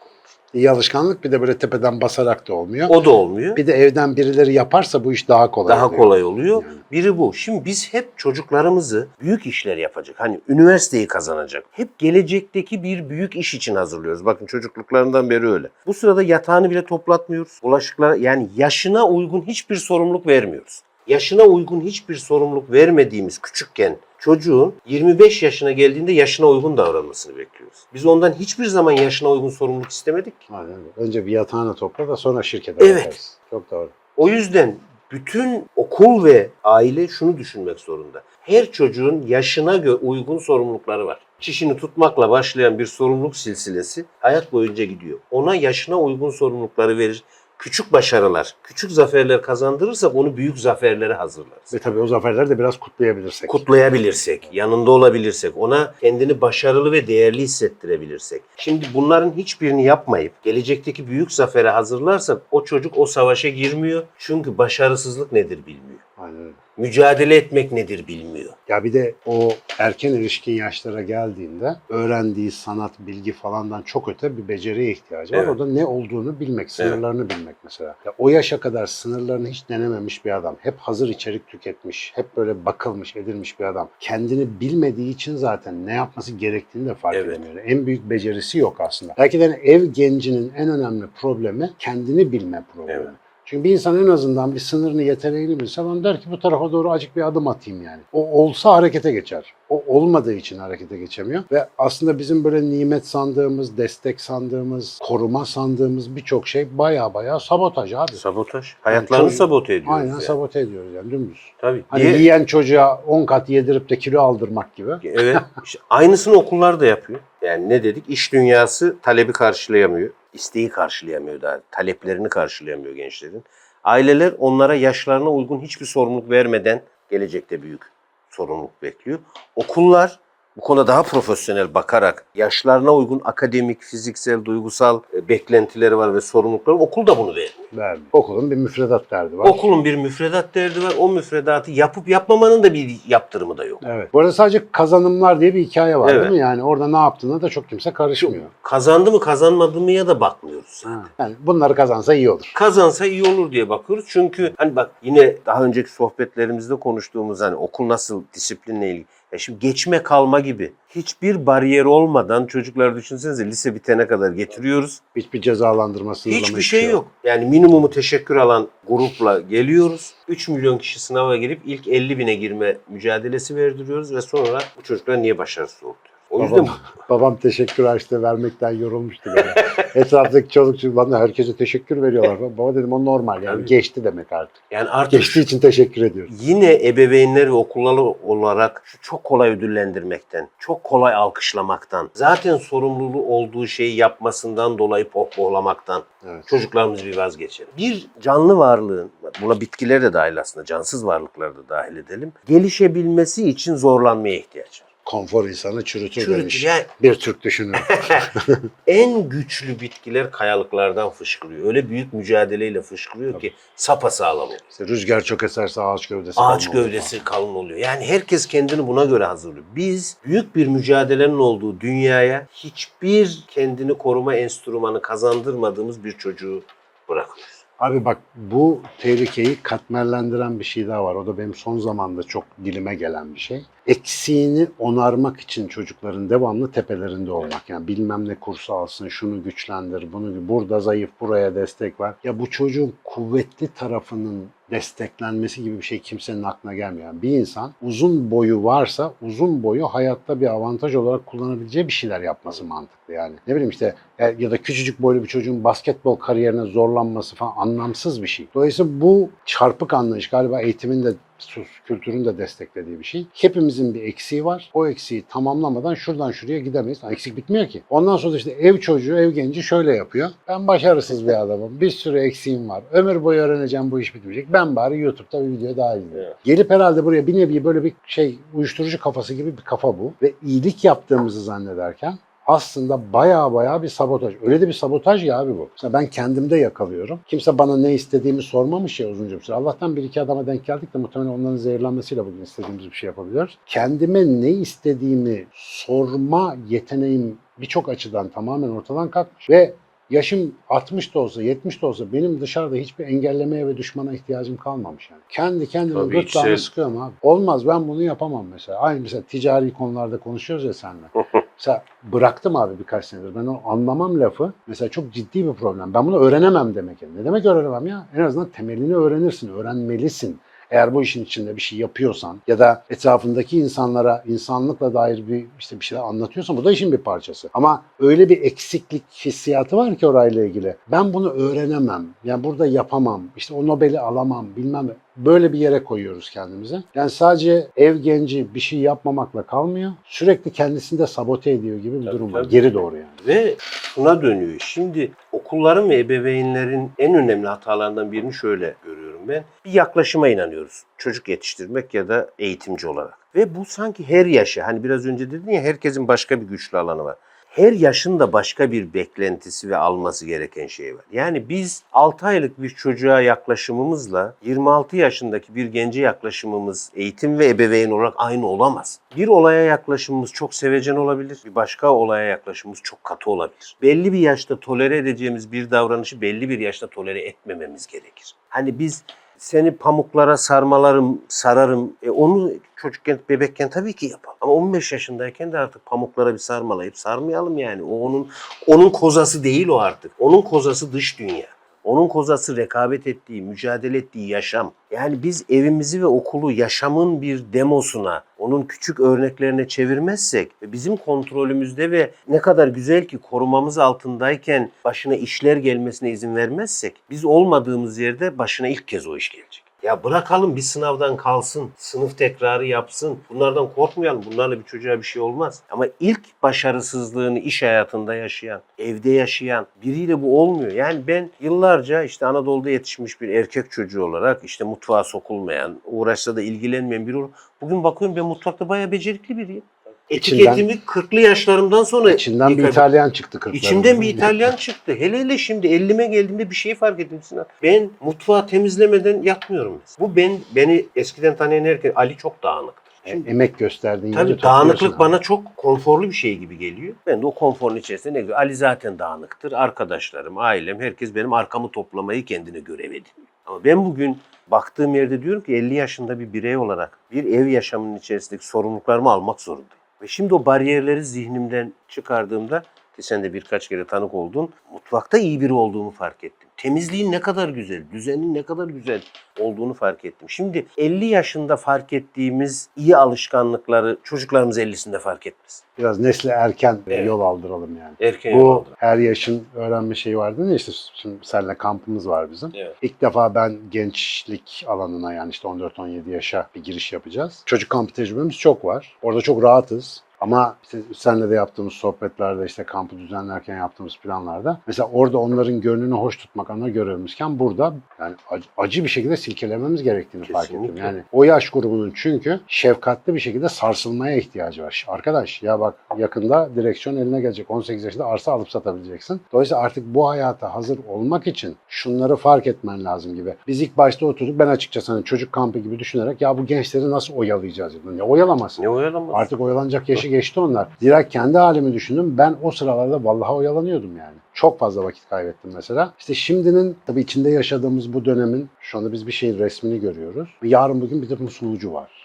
İyi 0.54 0.70
alışkanlık 0.70 1.24
bir 1.24 1.32
de 1.32 1.40
böyle 1.40 1.58
tepeden 1.58 2.00
basarak 2.00 2.48
da 2.48 2.54
olmuyor. 2.54 2.88
O 2.90 3.04
da 3.04 3.10
olmuyor. 3.10 3.56
Bir 3.56 3.66
de 3.66 3.72
evden 3.72 4.16
birileri 4.16 4.52
yaparsa 4.52 5.04
bu 5.04 5.12
iş 5.12 5.28
daha 5.28 5.50
kolay 5.50 5.76
Daha 5.76 5.86
oluyor. 5.86 6.00
kolay 6.00 6.24
oluyor. 6.24 6.62
Yani. 6.62 6.74
Biri 6.92 7.18
bu. 7.18 7.34
Şimdi 7.34 7.64
biz 7.64 7.94
hep 7.94 8.18
çocuklarımızı 8.18 9.08
büyük 9.20 9.46
işler 9.46 9.76
yapacak. 9.76 10.20
Hani 10.20 10.40
üniversiteyi 10.48 11.06
kazanacak. 11.06 11.64
Hep 11.72 11.98
gelecekteki 11.98 12.82
bir 12.82 13.08
büyük 13.08 13.36
iş 13.36 13.54
için 13.54 13.74
hazırlıyoruz. 13.74 14.24
Bakın 14.24 14.46
çocukluklarından 14.46 15.30
beri 15.30 15.50
öyle. 15.50 15.68
Bu 15.86 15.94
sırada 15.94 16.22
yatağını 16.22 16.70
bile 16.70 16.84
toplatmıyoruz. 16.84 17.60
Bulaşıklara 17.62 18.16
yani 18.16 18.48
yaşına 18.56 19.06
uygun 19.08 19.42
hiçbir 19.42 19.76
sorumluluk 19.76 20.26
vermiyoruz. 20.26 20.80
Yaşına 21.06 21.42
uygun 21.42 21.80
hiçbir 21.80 22.14
sorumluluk 22.14 22.70
vermediğimiz 22.70 23.38
küçükken 23.38 23.96
çocuğun 24.18 24.74
25 24.86 25.42
yaşına 25.42 25.72
geldiğinde 25.72 26.12
yaşına 26.12 26.46
uygun 26.48 26.76
davranmasını 26.76 27.36
bekliyoruz. 27.38 27.78
Biz 27.94 28.06
ondan 28.06 28.32
hiçbir 28.32 28.64
zaman 28.64 28.92
yaşına 28.92 29.30
uygun 29.30 29.48
sorumluluk 29.48 29.90
istemedik. 29.90 30.34
Aynen. 30.50 30.78
Önce 30.96 31.26
bir 31.26 31.32
yatağını 31.32 31.74
topla 31.74 32.08
da 32.08 32.16
sonra 32.16 32.42
şirkete 32.42 32.84
Evet. 32.86 32.96
bakarız. 32.98 33.38
Çok 33.50 33.70
doğru. 33.70 33.90
O 34.16 34.28
yüzden 34.28 34.76
bütün 35.12 35.66
okul 35.76 36.24
ve 36.24 36.50
aile 36.64 37.08
şunu 37.08 37.38
düşünmek 37.38 37.80
zorunda. 37.80 38.22
Her 38.42 38.72
çocuğun 38.72 39.22
yaşına 39.26 39.76
gö- 39.76 39.98
uygun 40.00 40.38
sorumlulukları 40.38 41.06
var. 41.06 41.20
Çişini 41.40 41.76
tutmakla 41.76 42.30
başlayan 42.30 42.78
bir 42.78 42.86
sorumluluk 42.86 43.36
silsilesi 43.36 44.04
hayat 44.20 44.52
boyunca 44.52 44.84
gidiyor. 44.84 45.18
Ona 45.30 45.54
yaşına 45.54 46.00
uygun 46.00 46.30
sorumlulukları 46.30 46.98
verir. 46.98 47.24
Küçük 47.64 47.92
başarılar, 47.92 48.54
küçük 48.62 48.90
zaferler 48.90 49.42
kazandırırsak 49.42 50.14
onu 50.14 50.36
büyük 50.36 50.58
zaferlere 50.58 51.14
hazırlarız. 51.14 51.74
Ve 51.74 51.78
tabii 51.78 51.98
o 51.98 52.06
zaferleri 52.06 52.50
de 52.50 52.58
biraz 52.58 52.78
kutlayabilirsek. 52.78 53.50
Kutlayabilirsek, 53.50 54.48
yanında 54.52 54.90
olabilirsek, 54.90 55.56
ona 55.56 55.94
kendini 56.00 56.40
başarılı 56.40 56.92
ve 56.92 57.06
değerli 57.06 57.42
hissettirebilirsek. 57.42 58.42
Şimdi 58.56 58.86
bunların 58.94 59.32
hiçbirini 59.36 59.84
yapmayıp 59.84 60.42
gelecekteki 60.42 61.08
büyük 61.08 61.32
zafere 61.32 61.70
hazırlarsak 61.70 62.42
o 62.50 62.64
çocuk 62.64 62.98
o 62.98 63.06
savaşa 63.06 63.48
girmiyor. 63.48 64.02
Çünkü 64.18 64.58
başarısızlık 64.58 65.32
nedir 65.32 65.58
bilmiyor. 65.66 66.00
Aynen. 66.18 66.52
Mücadele 66.76 67.36
etmek 67.36 67.72
nedir 67.72 68.06
bilmiyor. 68.06 68.52
Ya 68.68 68.84
bir 68.84 68.92
de 68.92 69.14
o 69.26 69.52
erken 69.78 70.14
erişkin 70.14 70.52
yaşlara 70.52 71.02
geldiğinde 71.02 71.76
öğrendiği 71.88 72.50
sanat, 72.50 72.92
bilgi 72.98 73.32
falandan 73.32 73.82
çok 73.82 74.08
öte 74.08 74.36
bir 74.36 74.48
beceriye 74.48 74.90
ihtiyacı 74.90 75.34
var. 75.34 75.38
Evet. 75.38 75.48
O 75.48 75.58
da 75.58 75.66
ne 75.66 75.84
olduğunu 75.84 76.40
bilmek, 76.40 76.70
sınırlarını 76.70 77.30
bilmek 77.30 77.56
mesela. 77.64 77.96
Ya 78.04 78.12
o 78.18 78.28
yaşa 78.28 78.60
kadar 78.60 78.86
sınırlarını 78.86 79.48
hiç 79.48 79.68
denememiş 79.68 80.24
bir 80.24 80.36
adam, 80.36 80.56
hep 80.60 80.78
hazır 80.78 81.08
içerik 81.08 81.46
tüketmiş, 81.46 82.12
hep 82.14 82.36
böyle 82.36 82.64
bakılmış, 82.64 83.16
edilmiş 83.16 83.60
bir 83.60 83.64
adam. 83.64 83.88
Kendini 84.00 84.60
bilmediği 84.60 85.10
için 85.10 85.36
zaten 85.36 85.86
ne 85.86 85.92
yapması 85.94 86.32
gerektiğini 86.32 86.88
de 86.88 86.94
fark 86.94 87.16
Evet. 87.16 87.28
edemiyor. 87.28 87.64
En 87.66 87.86
büyük 87.86 88.10
becerisi 88.10 88.58
yok 88.58 88.76
aslında. 88.80 89.14
Belki 89.18 89.40
de 89.40 89.44
ev 89.44 89.84
gencinin 89.84 90.52
en 90.56 90.68
önemli 90.68 91.04
problemi 91.20 91.70
kendini 91.78 92.32
bilme 92.32 92.64
problemi. 92.74 93.02
Evet. 93.02 93.23
Çünkü 93.54 93.64
bir 93.64 93.72
insan 93.72 94.04
en 94.04 94.08
azından 94.08 94.54
bir 94.54 94.60
sınırını, 94.60 95.02
yeteneğini 95.02 95.60
bilse 95.60 95.84
bana 95.84 96.04
der 96.04 96.20
ki 96.20 96.30
bu 96.30 96.40
tarafa 96.40 96.72
doğru 96.72 96.90
acık 96.90 97.16
bir 97.16 97.22
adım 97.22 97.48
atayım 97.48 97.82
yani. 97.82 98.00
O 98.12 98.42
olsa 98.42 98.72
harekete 98.72 99.12
geçer. 99.12 99.54
O 99.68 99.82
olmadığı 99.86 100.32
için 100.32 100.58
harekete 100.58 100.98
geçemiyor. 100.98 101.42
Ve 101.52 101.68
aslında 101.78 102.18
bizim 102.18 102.44
böyle 102.44 102.62
nimet 102.62 103.06
sandığımız, 103.06 103.76
destek 103.76 104.20
sandığımız, 104.20 104.98
koruma 105.02 105.44
sandığımız 105.44 106.16
birçok 106.16 106.48
şey 106.48 106.78
baya 106.78 107.14
baya 107.14 107.40
sabotaj 107.40 107.92
abi. 107.92 108.12
Sabotaj. 108.12 108.66
Hayatlarını 108.80 109.28
çok- 109.28 109.36
sabote 109.36 109.74
ediyoruz. 109.74 109.98
Aynen 110.00 110.12
yani. 110.12 110.22
sabote 110.22 110.60
ediyoruz 110.60 110.92
yani 110.94 111.10
dümdüz. 111.10 111.40
Tabii. 111.58 111.84
Hani 111.88 112.04
yiyen 112.04 112.44
çocuğa 112.44 113.02
10 113.06 113.26
kat 113.26 113.48
yedirip 113.48 113.90
de 113.90 113.98
kilo 113.98 114.20
aldırmak 114.20 114.76
gibi. 114.76 114.90
Evet. 115.04 115.36
İşte 115.64 115.78
aynısını 115.90 116.34
okullar 116.34 116.80
da 116.80 116.86
yapıyor. 116.86 117.20
Yani 117.44 117.68
ne 117.68 117.82
dedik? 117.82 118.04
İş 118.08 118.32
dünyası 118.32 118.96
talebi 119.02 119.32
karşılayamıyor. 119.32 120.10
isteği 120.32 120.68
karşılayamıyor 120.68 121.42
daha. 121.42 121.60
Taleplerini 121.70 122.28
karşılayamıyor 122.28 122.94
gençlerin. 122.94 123.44
Aileler 123.84 124.34
onlara 124.38 124.74
yaşlarına 124.74 125.30
uygun 125.30 125.60
hiçbir 125.60 125.86
sorumluluk 125.86 126.30
vermeden 126.30 126.82
gelecekte 127.10 127.62
büyük 127.62 127.82
sorumluluk 128.30 128.82
bekliyor. 128.82 129.18
Okullar 129.56 130.18
bu 130.56 130.60
konuda 130.60 130.86
daha 130.86 131.02
profesyonel 131.02 131.74
bakarak 131.74 132.24
yaşlarına 132.34 132.94
uygun 132.94 133.20
akademik, 133.24 133.82
fiziksel, 133.82 134.44
duygusal 134.44 135.00
e, 135.14 135.28
beklentileri 135.28 135.96
var 135.96 136.14
ve 136.14 136.20
sorumlulukları 136.20 136.76
okul 136.76 137.06
da 137.06 137.18
bunu 137.18 137.28
vermiyor. 137.28 137.50
Vermiyor. 137.72 138.06
Okulun 138.12 138.50
bir 138.50 138.56
müfredat 138.56 139.10
derdi 139.10 139.38
var. 139.38 139.44
Okulun 139.48 139.84
bir 139.84 139.94
müfredat 139.96 140.54
derdi 140.54 140.82
var. 140.82 140.94
O 140.98 141.08
müfredatı 141.08 141.70
yapıp 141.70 142.08
yapmamanın 142.08 142.62
da 142.62 142.74
bir 142.74 143.00
yaptırımı 143.08 143.58
da 143.58 143.64
yok. 143.64 143.80
Evet. 143.86 144.12
Bu 144.12 144.20
arada 144.20 144.32
sadece 144.32 144.62
kazanımlar 144.72 145.40
diye 145.40 145.54
bir 145.54 145.64
hikaye 145.64 145.98
var 145.98 146.10
Evet. 146.12 146.22
değil 146.22 146.32
mi? 146.32 146.38
Yani 146.38 146.62
orada 146.64 146.88
ne 146.88 146.96
yaptığına 146.96 147.42
da 147.42 147.48
çok 147.48 147.68
kimse 147.68 147.92
karışmıyor. 147.92 148.44
Kazandı 148.62 149.12
mı 149.12 149.20
kazanmadı 149.20 149.80
mı 149.80 149.90
ya 149.90 150.06
da 150.06 150.20
bakmıyoruz. 150.20 150.82
Ha. 150.84 151.02
Yani 151.18 151.34
bunları 151.40 151.74
kazansa 151.74 152.14
iyi 152.14 152.30
olur. 152.30 152.52
kazansa 152.54 153.06
iyi 153.06 153.22
olur 153.22 153.52
diye 153.52 153.68
bakıyoruz. 153.68 154.04
Çünkü 154.08 154.52
hani 154.56 154.76
bak 154.76 154.90
yine 155.02 155.36
daha 155.46 155.64
önceki 155.64 155.92
sohbetlerimizde 155.92 156.76
konuştuğumuz 156.76 157.40
hani 157.40 157.56
okul 157.56 157.88
nasıl 157.88 158.22
disiplinle 158.34 158.90
ilgili. 158.90 159.04
E 159.34 159.38
şimdi 159.38 159.58
geçme 159.58 160.02
kalma 160.02 160.40
gibi. 160.40 160.72
Hiçbir 160.88 161.46
bariyer 161.46 161.84
olmadan 161.84 162.46
çocuklar 162.46 162.96
düşünsenize 162.96 163.46
lise 163.46 163.74
bitene 163.74 164.06
kadar 164.06 164.32
getiriyoruz. 164.32 165.00
Hiçbir 165.16 165.40
cezalandırma 165.40 166.14
sınırlama 166.14 166.46
Hiçbir 166.46 166.62
şey 166.62 166.90
yok. 166.90 167.08
Yani 167.24 167.44
minimumu 167.44 167.90
teşekkür 167.90 168.36
alan 168.36 168.68
grupla 168.88 169.40
geliyoruz. 169.40 170.14
3 170.28 170.48
milyon 170.48 170.78
kişi 170.78 171.00
sınava 171.00 171.36
girip 171.36 171.60
ilk 171.66 171.88
50 171.88 172.18
bine 172.18 172.34
girme 172.34 172.76
mücadelesi 172.88 173.56
verdiriyoruz 173.56 174.14
ve 174.14 174.20
sonra 174.20 174.58
bu 174.78 174.82
çocuklar 174.82 175.22
niye 175.22 175.38
başarısız 175.38 175.82
oldu? 175.82 175.96
O 176.34 176.42
yüzden 176.42 176.58
Babam, 176.58 176.74
babam 177.10 177.36
teşekkür 177.36 177.84
harçlığı 177.84 178.22
vermekten 178.22 178.70
yorulmuştu 178.70 179.30
böyle. 179.36 179.54
Etraftaki 179.94 180.48
çoluk 180.48 180.74
çocuk 180.74 180.96
bana 180.96 181.18
herkese 181.18 181.56
teşekkür 181.56 182.02
veriyorlar. 182.02 182.40
Baba 182.58 182.74
dedim 182.74 182.92
o 182.92 183.04
normal 183.04 183.42
yani 183.42 183.56
Tabii. 183.56 183.64
geçti 183.64 184.04
demek 184.04 184.32
artık. 184.32 184.62
yani 184.70 184.88
artık 184.88 185.10
Geçtiği 185.12 185.40
için 185.40 185.58
teşekkür 185.60 186.02
ediyoruz. 186.02 186.34
yine 186.40 186.86
ebeveynler 186.88 187.46
ve 187.46 187.52
okullar 187.52 188.14
olarak 188.24 188.82
şu 188.84 188.98
çok 189.02 189.24
kolay 189.24 189.50
ödüllendirmekten, 189.50 190.48
çok 190.58 190.84
kolay 190.84 191.14
alkışlamaktan, 191.14 192.10
zaten 192.14 192.56
sorumluluğu 192.56 193.22
olduğu 193.26 193.66
şeyi 193.66 193.96
yapmasından 193.96 194.78
dolayı 194.78 195.08
pohpohlamaktan 195.08 196.02
Evet. 196.28 196.46
çocuklarımız 196.46 197.04
bir 197.04 197.16
vazgeçelim. 197.16 197.72
Bir 197.78 198.06
canlı 198.20 198.58
varlığın, 198.58 199.10
buna 199.42 199.60
bitkiler 199.60 200.02
de 200.02 200.12
dahil 200.12 200.40
aslında, 200.40 200.64
cansız 200.66 201.06
varlıklar 201.06 201.56
da 201.56 201.68
dahil 201.68 201.96
edelim, 201.96 202.32
gelişebilmesi 202.46 203.48
için 203.48 203.76
zorlanmaya 203.76 204.36
ihtiyaç 204.36 204.82
var. 204.82 204.93
Konfor 205.04 205.48
insanı 205.48 205.84
çürütür, 205.84 206.22
Çürütür. 206.22 206.40
demiş. 206.40 206.64
Yani 206.64 206.84
Bir 207.02 207.14
Türk 207.14 207.42
düşünür. 207.42 207.78
en 208.86 209.28
güçlü 209.28 209.80
bitkiler 209.80 210.30
kayalıklardan 210.30 211.10
fışkırıyor. 211.10 211.66
Öyle 211.66 211.88
büyük 211.90 212.12
mücadeleyle 212.12 212.82
fışkırıyor 212.82 213.40
ki 213.40 213.52
sapasağlam 213.76 214.46
oluyor. 214.46 214.60
İşte 214.70 214.86
rüzgar 214.88 215.20
çok 215.20 215.42
eserse 215.42 215.80
ağaç 215.82 216.06
gövdesi 216.06 216.40
Ağaç 216.40 216.70
kalın 216.70 216.84
gövdesi 216.84 217.24
kalın 217.24 217.54
oluyor. 217.54 217.78
Yani 217.78 218.04
herkes 218.04 218.46
kendini 218.46 218.86
buna 218.86 219.04
göre 219.04 219.24
hazırlıyor. 219.24 219.64
Biz 219.76 220.16
büyük 220.24 220.56
bir 220.56 220.66
mücadelenin 220.66 221.38
olduğu 221.38 221.80
dünyaya 221.80 222.46
hiçbir 222.54 223.44
kendini 223.48 223.98
koruma 223.98 224.34
enstrümanı 224.36 225.02
kazandırmadığımız 225.02 226.04
bir 226.04 226.12
çocuğu 226.12 226.62
bırakıyoruz. 227.08 227.53
Abi 227.84 228.04
bak 228.04 228.18
bu 228.36 228.80
tehlikeyi 228.98 229.56
katmerlendiren 229.62 230.58
bir 230.58 230.64
şey 230.64 230.86
daha 230.88 231.04
var. 231.04 231.14
O 231.14 231.26
da 231.26 231.38
benim 231.38 231.54
son 231.54 231.78
zamanda 231.78 232.22
çok 232.22 232.44
dilime 232.64 232.94
gelen 232.94 233.34
bir 233.34 233.40
şey. 233.40 233.62
Eksiğini 233.86 234.66
onarmak 234.78 235.40
için 235.40 235.68
çocukların 235.68 236.30
devamlı 236.30 236.72
tepelerinde 236.72 237.30
olmak. 237.30 237.62
Yani 237.68 237.88
bilmem 237.88 238.28
ne 238.28 238.34
kursu 238.34 238.74
alsın, 238.74 239.08
şunu 239.08 239.42
güçlendir, 239.42 240.12
bunu 240.12 240.48
burada 240.48 240.80
zayıf, 240.80 241.10
buraya 241.20 241.54
destek 241.54 242.00
var. 242.00 242.14
Ya 242.24 242.38
bu 242.38 242.50
çocuğun 242.50 242.94
kuvvetli 243.04 243.68
tarafının 243.68 244.46
desteklenmesi 244.74 245.62
gibi 245.62 245.78
bir 245.78 245.82
şey 245.82 245.98
kimsenin 245.98 246.42
aklına 246.42 246.74
gelmiyor. 246.74 247.12
Bir 247.22 247.30
insan 247.30 247.72
uzun 247.82 248.30
boyu 248.30 248.64
varsa 248.64 249.12
uzun 249.22 249.62
boyu 249.62 249.86
hayatta 249.86 250.40
bir 250.40 250.46
avantaj 250.46 250.94
olarak 250.94 251.26
kullanabileceği 251.26 251.86
bir 251.86 251.92
şeyler 251.92 252.20
yapması 252.20 252.64
mantıklı 252.64 253.14
yani. 253.14 253.34
Ne 253.46 253.54
bileyim 253.54 253.70
işte 253.70 253.94
ya 254.38 254.50
da 254.50 254.56
küçücük 254.56 255.02
boylu 255.02 255.22
bir 255.22 255.28
çocuğun 255.28 255.64
basketbol 255.64 256.16
kariyerine 256.16 256.62
zorlanması 256.62 257.36
falan 257.36 257.52
anlamsız 257.56 258.22
bir 258.22 258.26
şey. 258.26 258.46
Dolayısıyla 258.54 259.00
bu 259.00 259.30
çarpık 259.46 259.94
anlayış 259.94 260.28
galiba 260.28 260.60
eğitimin 260.60 261.04
de 261.04 261.14
sus 261.44 261.68
kültürün 261.86 262.24
de 262.24 262.38
desteklediği 262.38 262.98
bir 262.98 263.04
şey. 263.04 263.26
Hepimizin 263.34 263.94
bir 263.94 264.02
eksiği 264.02 264.44
var. 264.44 264.70
O 264.74 264.88
eksiği 264.88 265.24
tamamlamadan 265.28 265.94
şuradan 265.94 266.30
şuraya 266.30 266.58
gidemeyiz. 266.58 267.00
Eksik 267.10 267.36
bitmiyor 267.36 267.66
ki. 267.66 267.82
Ondan 267.90 268.16
sonra 268.16 268.36
işte 268.36 268.50
ev 268.50 268.78
çocuğu, 268.78 269.16
ev 269.16 269.30
genci 269.30 269.62
şöyle 269.62 269.96
yapıyor. 269.96 270.30
Ben 270.48 270.66
başarısız 270.66 271.26
bir 271.28 271.42
adamım. 271.42 271.80
Bir 271.80 271.90
sürü 271.90 272.18
eksiğim 272.18 272.68
var. 272.68 272.82
Ömür 272.92 273.24
boyu 273.24 273.40
öğreneceğim 273.40 273.90
bu 273.90 274.00
iş 274.00 274.14
bitmeyecek. 274.14 274.52
Ben 274.52 274.76
bari 274.76 274.98
YouTube'da 274.98 275.44
bir 275.44 275.50
video 275.50 275.76
daha 275.76 275.96
izleyeyim. 275.96 276.26
Evet. 276.26 276.36
Gelip 276.44 276.70
herhalde 276.70 277.04
buraya 277.04 277.26
bir 277.26 277.34
nevi 277.34 277.64
böyle 277.64 277.84
bir 277.84 277.92
şey 278.06 278.38
uyuşturucu 278.54 279.00
kafası 279.00 279.34
gibi 279.34 279.56
bir 279.56 279.62
kafa 279.62 279.88
bu. 279.88 280.12
Ve 280.22 280.32
iyilik 280.42 280.84
yaptığımızı 280.84 281.42
zannederken 281.42 282.18
aslında 282.46 283.12
baya 283.12 283.52
baya 283.54 283.82
bir 283.82 283.88
sabotaj. 283.88 284.34
Öyle 284.42 284.60
de 284.60 284.68
bir 284.68 284.72
sabotaj 284.72 285.24
ya 285.24 285.38
abi 285.38 285.58
bu. 285.58 285.68
Mesela 285.72 285.92
ben 285.92 286.06
kendimde 286.06 286.56
yakalıyorum. 286.56 287.20
Kimse 287.26 287.58
bana 287.58 287.76
ne 287.76 287.94
istediğimi 287.94 288.42
sormamış 288.42 289.00
ya 289.00 289.08
uzunca 289.08 289.36
bir 289.36 289.42
süre. 289.42 289.56
Allah'tan 289.56 289.96
bir 289.96 290.02
iki 290.02 290.20
adama 290.20 290.46
denk 290.46 290.64
geldik 290.64 290.94
de 290.94 290.98
muhtemelen 290.98 291.30
onların 291.30 291.56
zehirlenmesiyle 291.56 292.26
bugün 292.26 292.42
istediğimiz 292.42 292.84
bir 292.84 292.96
şey 292.96 293.06
yapabiliyoruz. 293.06 293.58
Kendime 293.66 294.26
ne 294.26 294.50
istediğimi 294.50 295.46
sorma 295.54 296.56
yeteneğim 296.68 297.38
birçok 297.58 297.88
açıdan 297.88 298.28
tamamen 298.28 298.68
ortadan 298.68 299.10
kalkmış. 299.10 299.50
Ve 299.50 299.74
yaşım 300.10 300.54
60 300.68 301.14
da 301.14 301.18
olsa 301.18 301.42
70 301.42 301.82
de 301.82 301.86
olsa 301.86 302.12
benim 302.12 302.40
dışarıda 302.40 302.76
hiçbir 302.76 303.04
engellemeye 303.04 303.66
ve 303.66 303.76
düşmana 303.76 304.12
ihtiyacım 304.14 304.56
kalmamış 304.56 305.10
yani. 305.10 305.22
Kendi 305.28 305.68
kendime 305.68 306.00
Tabii 306.00 306.12
gırtlağımı 306.12 306.48
içsel- 306.48 306.56
sıkıyorum 306.64 307.02
abi. 307.02 307.12
Olmaz 307.22 307.66
ben 307.66 307.88
bunu 307.88 308.02
yapamam 308.02 308.46
mesela. 308.52 308.78
Aynı 308.78 309.00
mesela 309.00 309.22
ticari 309.22 309.72
konularda 309.72 310.18
konuşuyoruz 310.18 310.64
ya 310.64 310.72
seninle. 310.72 311.06
Mesela 311.58 311.84
bıraktım 312.02 312.56
abi 312.56 312.78
birkaç 312.78 313.04
senedir. 313.04 313.34
Ben 313.34 313.46
o 313.46 313.60
anlamam 313.64 314.20
lafı 314.20 314.52
mesela 314.66 314.88
çok 314.88 315.12
ciddi 315.12 315.46
bir 315.46 315.52
problem. 315.52 315.94
Ben 315.94 316.06
bunu 316.06 316.18
öğrenemem 316.18 316.74
demek. 316.74 317.02
Yani. 317.02 317.16
Ne 317.16 317.24
demek 317.24 317.46
öğrenemem 317.46 317.86
ya? 317.86 318.06
En 318.16 318.20
azından 318.22 318.48
temelini 318.48 318.96
öğrenirsin, 318.96 319.52
öğrenmelisin. 319.52 320.38
Eğer 320.70 320.94
bu 320.94 321.02
işin 321.02 321.24
içinde 321.24 321.56
bir 321.56 321.60
şey 321.60 321.78
yapıyorsan 321.78 322.40
ya 322.46 322.58
da 322.58 322.84
etrafındaki 322.90 323.58
insanlara 323.58 324.22
insanlıkla 324.26 324.94
dair 324.94 325.28
bir 325.28 325.46
işte 325.58 325.80
bir 325.80 325.84
şeyler 325.84 326.02
anlatıyorsan 326.02 326.56
bu 326.56 326.64
da 326.64 326.72
işin 326.72 326.92
bir 326.92 326.98
parçası. 326.98 327.48
Ama 327.54 327.82
öyle 328.00 328.28
bir 328.28 328.42
eksiklik 328.42 329.02
hissiyatı 329.24 329.76
var 329.76 329.96
ki 329.96 330.06
orayla 330.06 330.44
ilgili. 330.44 330.76
Ben 330.88 331.14
bunu 331.14 331.30
öğrenemem. 331.30 332.06
Yani 332.24 332.44
burada 332.44 332.66
yapamam. 332.66 333.22
İşte 333.36 333.54
o 333.54 333.66
Nobel'i 333.66 334.00
alamam 334.00 334.46
bilmem. 334.56 334.90
Böyle 335.16 335.52
bir 335.52 335.58
yere 335.58 335.84
koyuyoruz 335.84 336.30
kendimize. 336.30 336.82
Yani 336.94 337.10
sadece 337.10 337.66
ev 337.76 337.96
genci 337.96 338.54
bir 338.54 338.60
şey 338.60 338.78
yapmamakla 338.78 339.42
kalmıyor. 339.42 339.92
Sürekli 340.04 340.52
kendisini 340.52 340.98
de 340.98 341.06
sabote 341.06 341.50
ediyor 341.50 341.78
gibi 341.78 342.00
bir 342.00 342.04
Tabii, 342.06 342.14
durum 342.14 342.32
var. 342.32 342.42
tabii. 342.42 342.50
Geri 342.52 342.74
doğru 342.74 342.96
yani. 342.96 343.06
Ve 343.26 343.54
şuna 343.94 344.22
dönüyor. 344.22 344.56
Şimdi 344.60 345.12
okulların 345.32 345.90
ve 345.90 345.98
ebeveynlerin 345.98 346.90
en 346.98 347.14
önemli 347.14 347.46
hatalarından 347.48 348.12
birini 348.12 348.32
şöyle 348.32 348.74
görüyorum 348.84 349.20
ben. 349.28 349.44
Bir 349.64 349.72
yaklaşıma 349.72 350.28
inanıyoruz. 350.28 350.82
Çocuk 350.98 351.28
yetiştirmek 351.28 351.94
ya 351.94 352.08
da 352.08 352.30
eğitimci 352.38 352.88
olarak. 352.88 353.18
Ve 353.34 353.54
bu 353.54 353.64
sanki 353.64 354.08
her 354.08 354.26
yaşa, 354.26 354.66
hani 354.66 354.84
biraz 354.84 355.06
önce 355.06 355.30
dedin 355.30 355.50
ya 355.50 355.60
herkesin 355.62 356.08
başka 356.08 356.40
bir 356.40 356.46
güçlü 356.46 356.78
alanı 356.78 357.04
var. 357.04 357.16
Her 357.54 357.72
yaşın 357.72 358.20
da 358.20 358.32
başka 358.32 358.72
bir 358.72 358.94
beklentisi 358.94 359.70
ve 359.70 359.76
alması 359.76 360.26
gereken 360.26 360.66
şey 360.66 360.96
var. 360.96 361.04
Yani 361.12 361.48
biz 361.48 361.82
6 361.92 362.26
aylık 362.26 362.62
bir 362.62 362.70
çocuğa 362.70 363.20
yaklaşımımızla 363.20 364.34
26 364.42 364.96
yaşındaki 364.96 365.54
bir 365.54 365.66
gence 365.66 366.00
yaklaşımımız 366.00 366.90
eğitim 366.94 367.38
ve 367.38 367.48
ebeveyn 367.48 367.90
olarak 367.90 368.14
aynı 368.16 368.46
olamaz. 368.46 369.00
Bir 369.16 369.28
olaya 369.28 369.62
yaklaşımımız 369.62 370.32
çok 370.32 370.54
sevecen 370.54 370.96
olabilir. 370.96 371.38
Bir 371.44 371.54
başka 371.54 371.92
olaya 371.92 372.24
yaklaşımımız 372.24 372.80
çok 372.82 373.04
katı 373.04 373.30
olabilir. 373.30 373.76
Belli 373.82 374.12
bir 374.12 374.18
yaşta 374.18 374.60
tolere 374.60 374.96
edeceğimiz 374.96 375.52
bir 375.52 375.70
davranışı 375.70 376.20
belli 376.20 376.48
bir 376.48 376.58
yaşta 376.58 376.86
tolere 376.86 377.20
etmememiz 377.20 377.86
gerekir. 377.86 378.34
Hani 378.48 378.78
biz 378.78 379.04
seni 379.38 379.70
pamuklara 379.76 380.36
sarmalarım, 380.36 381.22
sararım. 381.28 381.92
E 382.02 382.10
onu 382.10 382.52
çocukken, 382.76 383.18
bebekken 383.28 383.70
tabii 383.70 383.92
ki 383.92 384.06
yapalım. 384.06 384.38
Ama 384.40 384.52
15 384.52 384.92
yaşındayken 384.92 385.52
de 385.52 385.58
artık 385.58 385.86
pamuklara 385.86 386.32
bir 386.32 386.38
sarmalayıp 386.38 386.98
sarmayalım 386.98 387.58
yani. 387.58 387.82
O 387.82 388.00
onun 388.00 388.28
onun 388.66 388.90
kozası 388.90 389.44
değil 389.44 389.68
o 389.68 389.78
artık. 389.78 390.12
Onun 390.18 390.42
kozası 390.42 390.92
dış 390.92 391.18
dünya. 391.18 391.46
Onun 391.84 392.08
kozası 392.08 392.56
rekabet 392.56 393.06
ettiği, 393.06 393.42
mücadele 393.42 393.98
ettiği 393.98 394.28
yaşam. 394.28 394.72
Yani 394.90 395.22
biz 395.22 395.44
evimizi 395.48 396.00
ve 396.00 396.06
okulu 396.06 396.52
yaşamın 396.52 397.22
bir 397.22 397.52
demosuna, 397.52 398.24
onun 398.38 398.62
küçük 398.62 399.00
örneklerine 399.00 399.68
çevirmezsek 399.68 400.52
ve 400.62 400.72
bizim 400.72 400.96
kontrolümüzde 400.96 401.90
ve 401.90 402.10
ne 402.28 402.38
kadar 402.38 402.68
güzel 402.68 403.04
ki 403.04 403.18
korumamız 403.18 403.78
altındayken 403.78 404.70
başına 404.84 405.14
işler 405.14 405.56
gelmesine 405.56 406.10
izin 406.10 406.36
vermezsek 406.36 406.94
biz 407.10 407.24
olmadığımız 407.24 407.98
yerde 407.98 408.38
başına 408.38 408.68
ilk 408.68 408.88
kez 408.88 409.06
o 409.06 409.16
iş 409.16 409.30
gelecek. 409.30 409.63
Ya 409.84 410.04
bırakalım 410.04 410.56
bir 410.56 410.60
sınavdan 410.60 411.16
kalsın, 411.16 411.70
sınıf 411.76 412.18
tekrarı 412.18 412.66
yapsın. 412.66 413.18
Bunlardan 413.30 413.74
korkmayalım. 413.74 414.24
Bunlarla 414.32 414.58
bir 414.58 414.64
çocuğa 414.64 414.98
bir 414.98 415.02
şey 415.02 415.22
olmaz. 415.22 415.62
Ama 415.70 415.86
ilk 416.00 416.42
başarısızlığını 416.42 417.38
iş 417.38 417.62
hayatında 417.62 418.14
yaşayan, 418.14 418.62
evde 418.78 419.10
yaşayan 419.10 419.66
biriyle 419.82 420.22
bu 420.22 420.40
olmuyor. 420.40 420.72
Yani 420.72 421.06
ben 421.06 421.30
yıllarca 421.40 422.02
işte 422.02 422.26
Anadolu'da 422.26 422.70
yetişmiş 422.70 423.20
bir 423.20 423.28
erkek 423.28 423.70
çocuğu 423.70 424.04
olarak 424.04 424.44
işte 424.44 424.64
mutfağa 424.64 425.04
sokulmayan, 425.04 425.80
uğraşsa 425.84 426.36
da 426.36 426.42
ilgilenmeyen 426.42 427.06
biri 427.06 427.16
olarak 427.16 427.34
bugün 427.60 427.84
bakıyorum 427.84 428.16
ben 428.16 428.24
mutfakta 428.24 428.68
bayağı 428.68 428.92
becerikli 428.92 429.38
biriyim. 429.38 429.62
İçinden- 430.10 430.52
Etiketimi 430.52 430.80
40'lı 430.86 431.20
yaşlarımdan 431.20 431.84
sonra 431.84 432.12
İçinden 432.12 432.48
bir 432.48 432.52
yıkadım. 432.52 432.70
İtalyan 432.72 433.10
çıktı 433.10 433.38
kırklarında. 433.40 433.58
İçimden 433.58 434.00
bir 434.00 434.08
İtalyan 434.08 434.56
çıktı. 434.56 434.92
Hele 434.94 435.18
hele 435.18 435.38
şimdi 435.38 435.66
50'me 435.66 436.06
geldiğimde 436.06 436.50
bir 436.50 436.54
şey 436.54 436.74
fark 436.74 437.00
ettim 437.00 437.18
Sinan. 437.22 437.46
Ben 437.62 437.90
mutfağı 438.00 438.46
temizlemeden 438.46 439.22
yatmıyorum. 439.22 439.80
Bu 440.00 440.16
ben 440.16 440.38
beni 440.56 440.86
eskiden 440.96 441.36
tanıyan 441.36 441.64
herkes 441.64 441.92
Ali 441.96 442.16
çok 442.16 442.42
dağınıktır. 442.42 442.84
Şimdi, 443.06 443.28
E, 443.28 443.30
Emek 443.32 443.58
gösterdiğin 443.58 444.12
tabii 444.14 444.42
dağınıklık 444.42 444.98
bana 444.98 445.18
çok 445.20 445.56
konforlu 445.56 446.08
bir 446.08 446.12
şey 446.14 446.38
gibi 446.38 446.58
geliyor. 446.58 446.94
Ben 447.06 447.22
de 447.22 447.26
o 447.26 447.30
konforun 447.34 447.76
içerisinde 447.76 448.14
ne 448.14 448.20
güzel. 448.20 448.36
Ali 448.36 448.54
zaten 448.56 448.98
dağınıktır. 448.98 449.52
Arkadaşlarım, 449.52 450.38
ailem, 450.38 450.80
herkes 450.80 451.14
benim 451.14 451.32
arkamı 451.32 451.70
toplamayı 451.70 452.24
kendine 452.24 452.58
görev 452.60 452.84
ediniyor. 452.84 453.28
Ama 453.46 453.64
ben 453.64 453.84
bugün 453.84 454.18
baktığım 454.48 454.94
yerde 454.94 455.22
diyorum 455.22 455.42
ki 455.42 455.54
50 455.54 455.74
yaşında 455.74 456.18
bir 456.20 456.32
birey 456.32 456.56
olarak 456.56 456.98
bir 457.12 457.24
ev 457.24 457.46
yaşamının 457.46 457.96
içerisindeki 457.96 458.46
sorumluluklarımı 458.46 459.10
almak 459.10 459.40
zorundayım. 459.40 459.70
Ve 460.02 460.08
şimdi 460.08 460.34
o 460.34 460.46
bariyerleri 460.46 461.04
zihnimden 461.04 461.72
çıkardığımda 461.88 462.62
ki 462.96 463.02
sen 463.02 463.24
de 463.24 463.34
birkaç 463.34 463.68
kere 463.68 463.84
tanık 463.84 464.14
oldun. 464.14 464.50
Mutfakta 464.72 465.18
iyi 465.18 465.40
biri 465.40 465.52
olduğumu 465.52 465.90
fark 465.90 466.24
ettim. 466.24 466.48
Temizliğin 466.56 467.12
ne 467.12 467.20
kadar 467.20 467.48
güzel, 467.48 467.82
düzenin 467.92 468.34
ne 468.34 468.42
kadar 468.42 468.68
güzel 468.68 469.02
olduğunu 469.40 469.74
fark 469.74 470.04
ettim. 470.04 470.30
Şimdi 470.30 470.66
50 470.76 471.04
yaşında 471.04 471.56
fark 471.56 471.92
ettiğimiz 471.92 472.68
iyi 472.76 472.96
alışkanlıkları 472.96 473.98
çocuklarımız 474.02 474.58
50'sinde 474.58 474.98
fark 474.98 475.26
etmez. 475.26 475.62
Biraz 475.78 476.00
nesle 476.00 476.30
erken 476.30 476.78
Evet. 476.86 477.06
yol 477.06 477.20
aldıralım 477.20 477.76
yani. 477.78 477.94
Erken 478.00 478.34
Bu 478.34 478.38
yol 478.38 478.64
her 478.76 478.98
yaşın 478.98 479.44
öğrenme 479.54 479.94
şeyi 479.94 480.18
vardı 480.18 480.50
ya 480.50 480.54
işte 480.54 480.72
şimdi 480.94 481.16
seninle 481.22 481.54
kampımız 481.54 482.08
var 482.08 482.30
bizim. 482.30 482.52
Evet. 482.54 482.76
İlk 482.82 483.00
defa 483.00 483.34
ben 483.34 483.58
gençlik 483.70 484.64
alanına 484.68 485.12
yani 485.12 485.30
işte 485.30 485.48
14-17 485.48 486.10
yaşa 486.10 486.48
bir 486.54 486.64
giriş 486.64 486.92
yapacağız. 486.92 487.42
Çocuk 487.46 487.70
kampı 487.70 487.92
tecrübemiz 487.92 488.36
çok 488.36 488.64
var. 488.64 488.96
Orada 489.02 489.20
çok 489.20 489.42
rahatız. 489.42 490.02
Ama 490.24 490.56
işte 490.62 490.78
seninle 490.94 491.30
de 491.30 491.34
yaptığımız 491.34 491.72
sohbetlerde 491.72 492.46
işte 492.46 492.64
kampı 492.64 492.98
düzenlerken 492.98 493.56
yaptığımız 493.56 493.96
planlarda 494.02 494.60
mesela 494.66 494.88
orada 494.92 495.18
onların 495.18 495.60
gönlünü 495.60 495.94
hoş 495.94 496.16
tutmak 496.16 496.50
ana 496.50 496.68
görevimizken 496.68 497.38
burada 497.38 497.74
yani 498.00 498.14
acı, 498.30 498.48
acı 498.56 498.84
bir 498.84 498.88
şekilde 498.88 499.16
silkelememiz 499.16 499.82
gerektiğini 499.82 500.24
fark 500.24 500.44
ettim. 500.44 500.60
Kesinlikle. 500.60 500.86
Yani 500.86 501.02
o 501.12 501.24
yaş 501.24 501.50
grubunun 501.50 501.92
çünkü 501.94 502.40
şefkatli 502.46 503.14
bir 503.14 503.20
şekilde 503.20 503.48
sarsılmaya 503.48 504.16
ihtiyacı 504.16 504.62
var. 504.62 504.86
Arkadaş 504.88 505.42
ya 505.42 505.60
bak 505.60 505.74
yakında 505.98 506.50
direksiyon 506.56 506.96
eline 506.96 507.20
gelecek. 507.20 507.50
18 507.50 507.84
yaşında 507.84 508.06
arsa 508.06 508.32
alıp 508.32 508.50
satabileceksin. 508.50 509.20
Dolayısıyla 509.32 509.62
artık 509.62 509.94
bu 509.94 510.08
hayata 510.08 510.54
hazır 510.54 510.78
olmak 510.88 511.26
için 511.26 511.56
şunları 511.68 512.16
fark 512.16 512.46
etmen 512.46 512.84
lazım 512.84 513.14
gibi. 513.14 513.34
Biz 513.46 513.60
ilk 513.62 513.76
başta 513.76 514.06
oturduk 514.06 514.38
ben 514.38 514.48
açıkçası 514.48 514.92
hani 514.92 515.04
çocuk 515.04 515.32
kampı 515.32 515.58
gibi 515.58 515.78
düşünerek 515.78 516.20
ya 516.20 516.38
bu 516.38 516.46
gençleri 516.46 516.90
nasıl 516.90 517.14
oyalayacağız 517.14 517.74
dedim. 517.74 517.98
Ne 517.98 518.02
oyalamasın. 518.02 518.62
Ne 518.62 518.68
oyalanmaz? 518.68 519.14
Artık 519.14 519.40
oyalanacak 519.40 519.88
yaşı 519.88 520.13
geçti 520.14 520.40
onlar. 520.40 520.68
Direkt 520.80 521.12
kendi 521.12 521.38
halimi 521.38 521.72
düşündüm. 521.72 522.18
Ben 522.18 522.36
o 522.42 522.50
sıralarda 522.50 523.04
vallahi 523.04 523.32
oyalanıyordum 523.32 523.96
yani. 523.96 524.16
Çok 524.34 524.58
fazla 524.58 524.84
vakit 524.84 525.08
kaybettim 525.08 525.50
mesela. 525.54 525.92
İşte 525.98 526.14
şimdinin 526.14 526.76
tabii 526.86 527.00
içinde 527.00 527.30
yaşadığımız 527.30 527.92
bu 527.92 528.04
dönemin 528.04 528.48
şu 528.60 528.78
anda 528.78 528.92
biz 528.92 529.06
bir 529.06 529.12
şeyin 529.12 529.38
resmini 529.38 529.80
görüyoruz. 529.80 530.28
Yarın 530.42 530.80
bugün 530.80 531.02
bir 531.02 531.10
de 531.10 531.14
musulucu 531.14 531.72
var. 531.72 532.03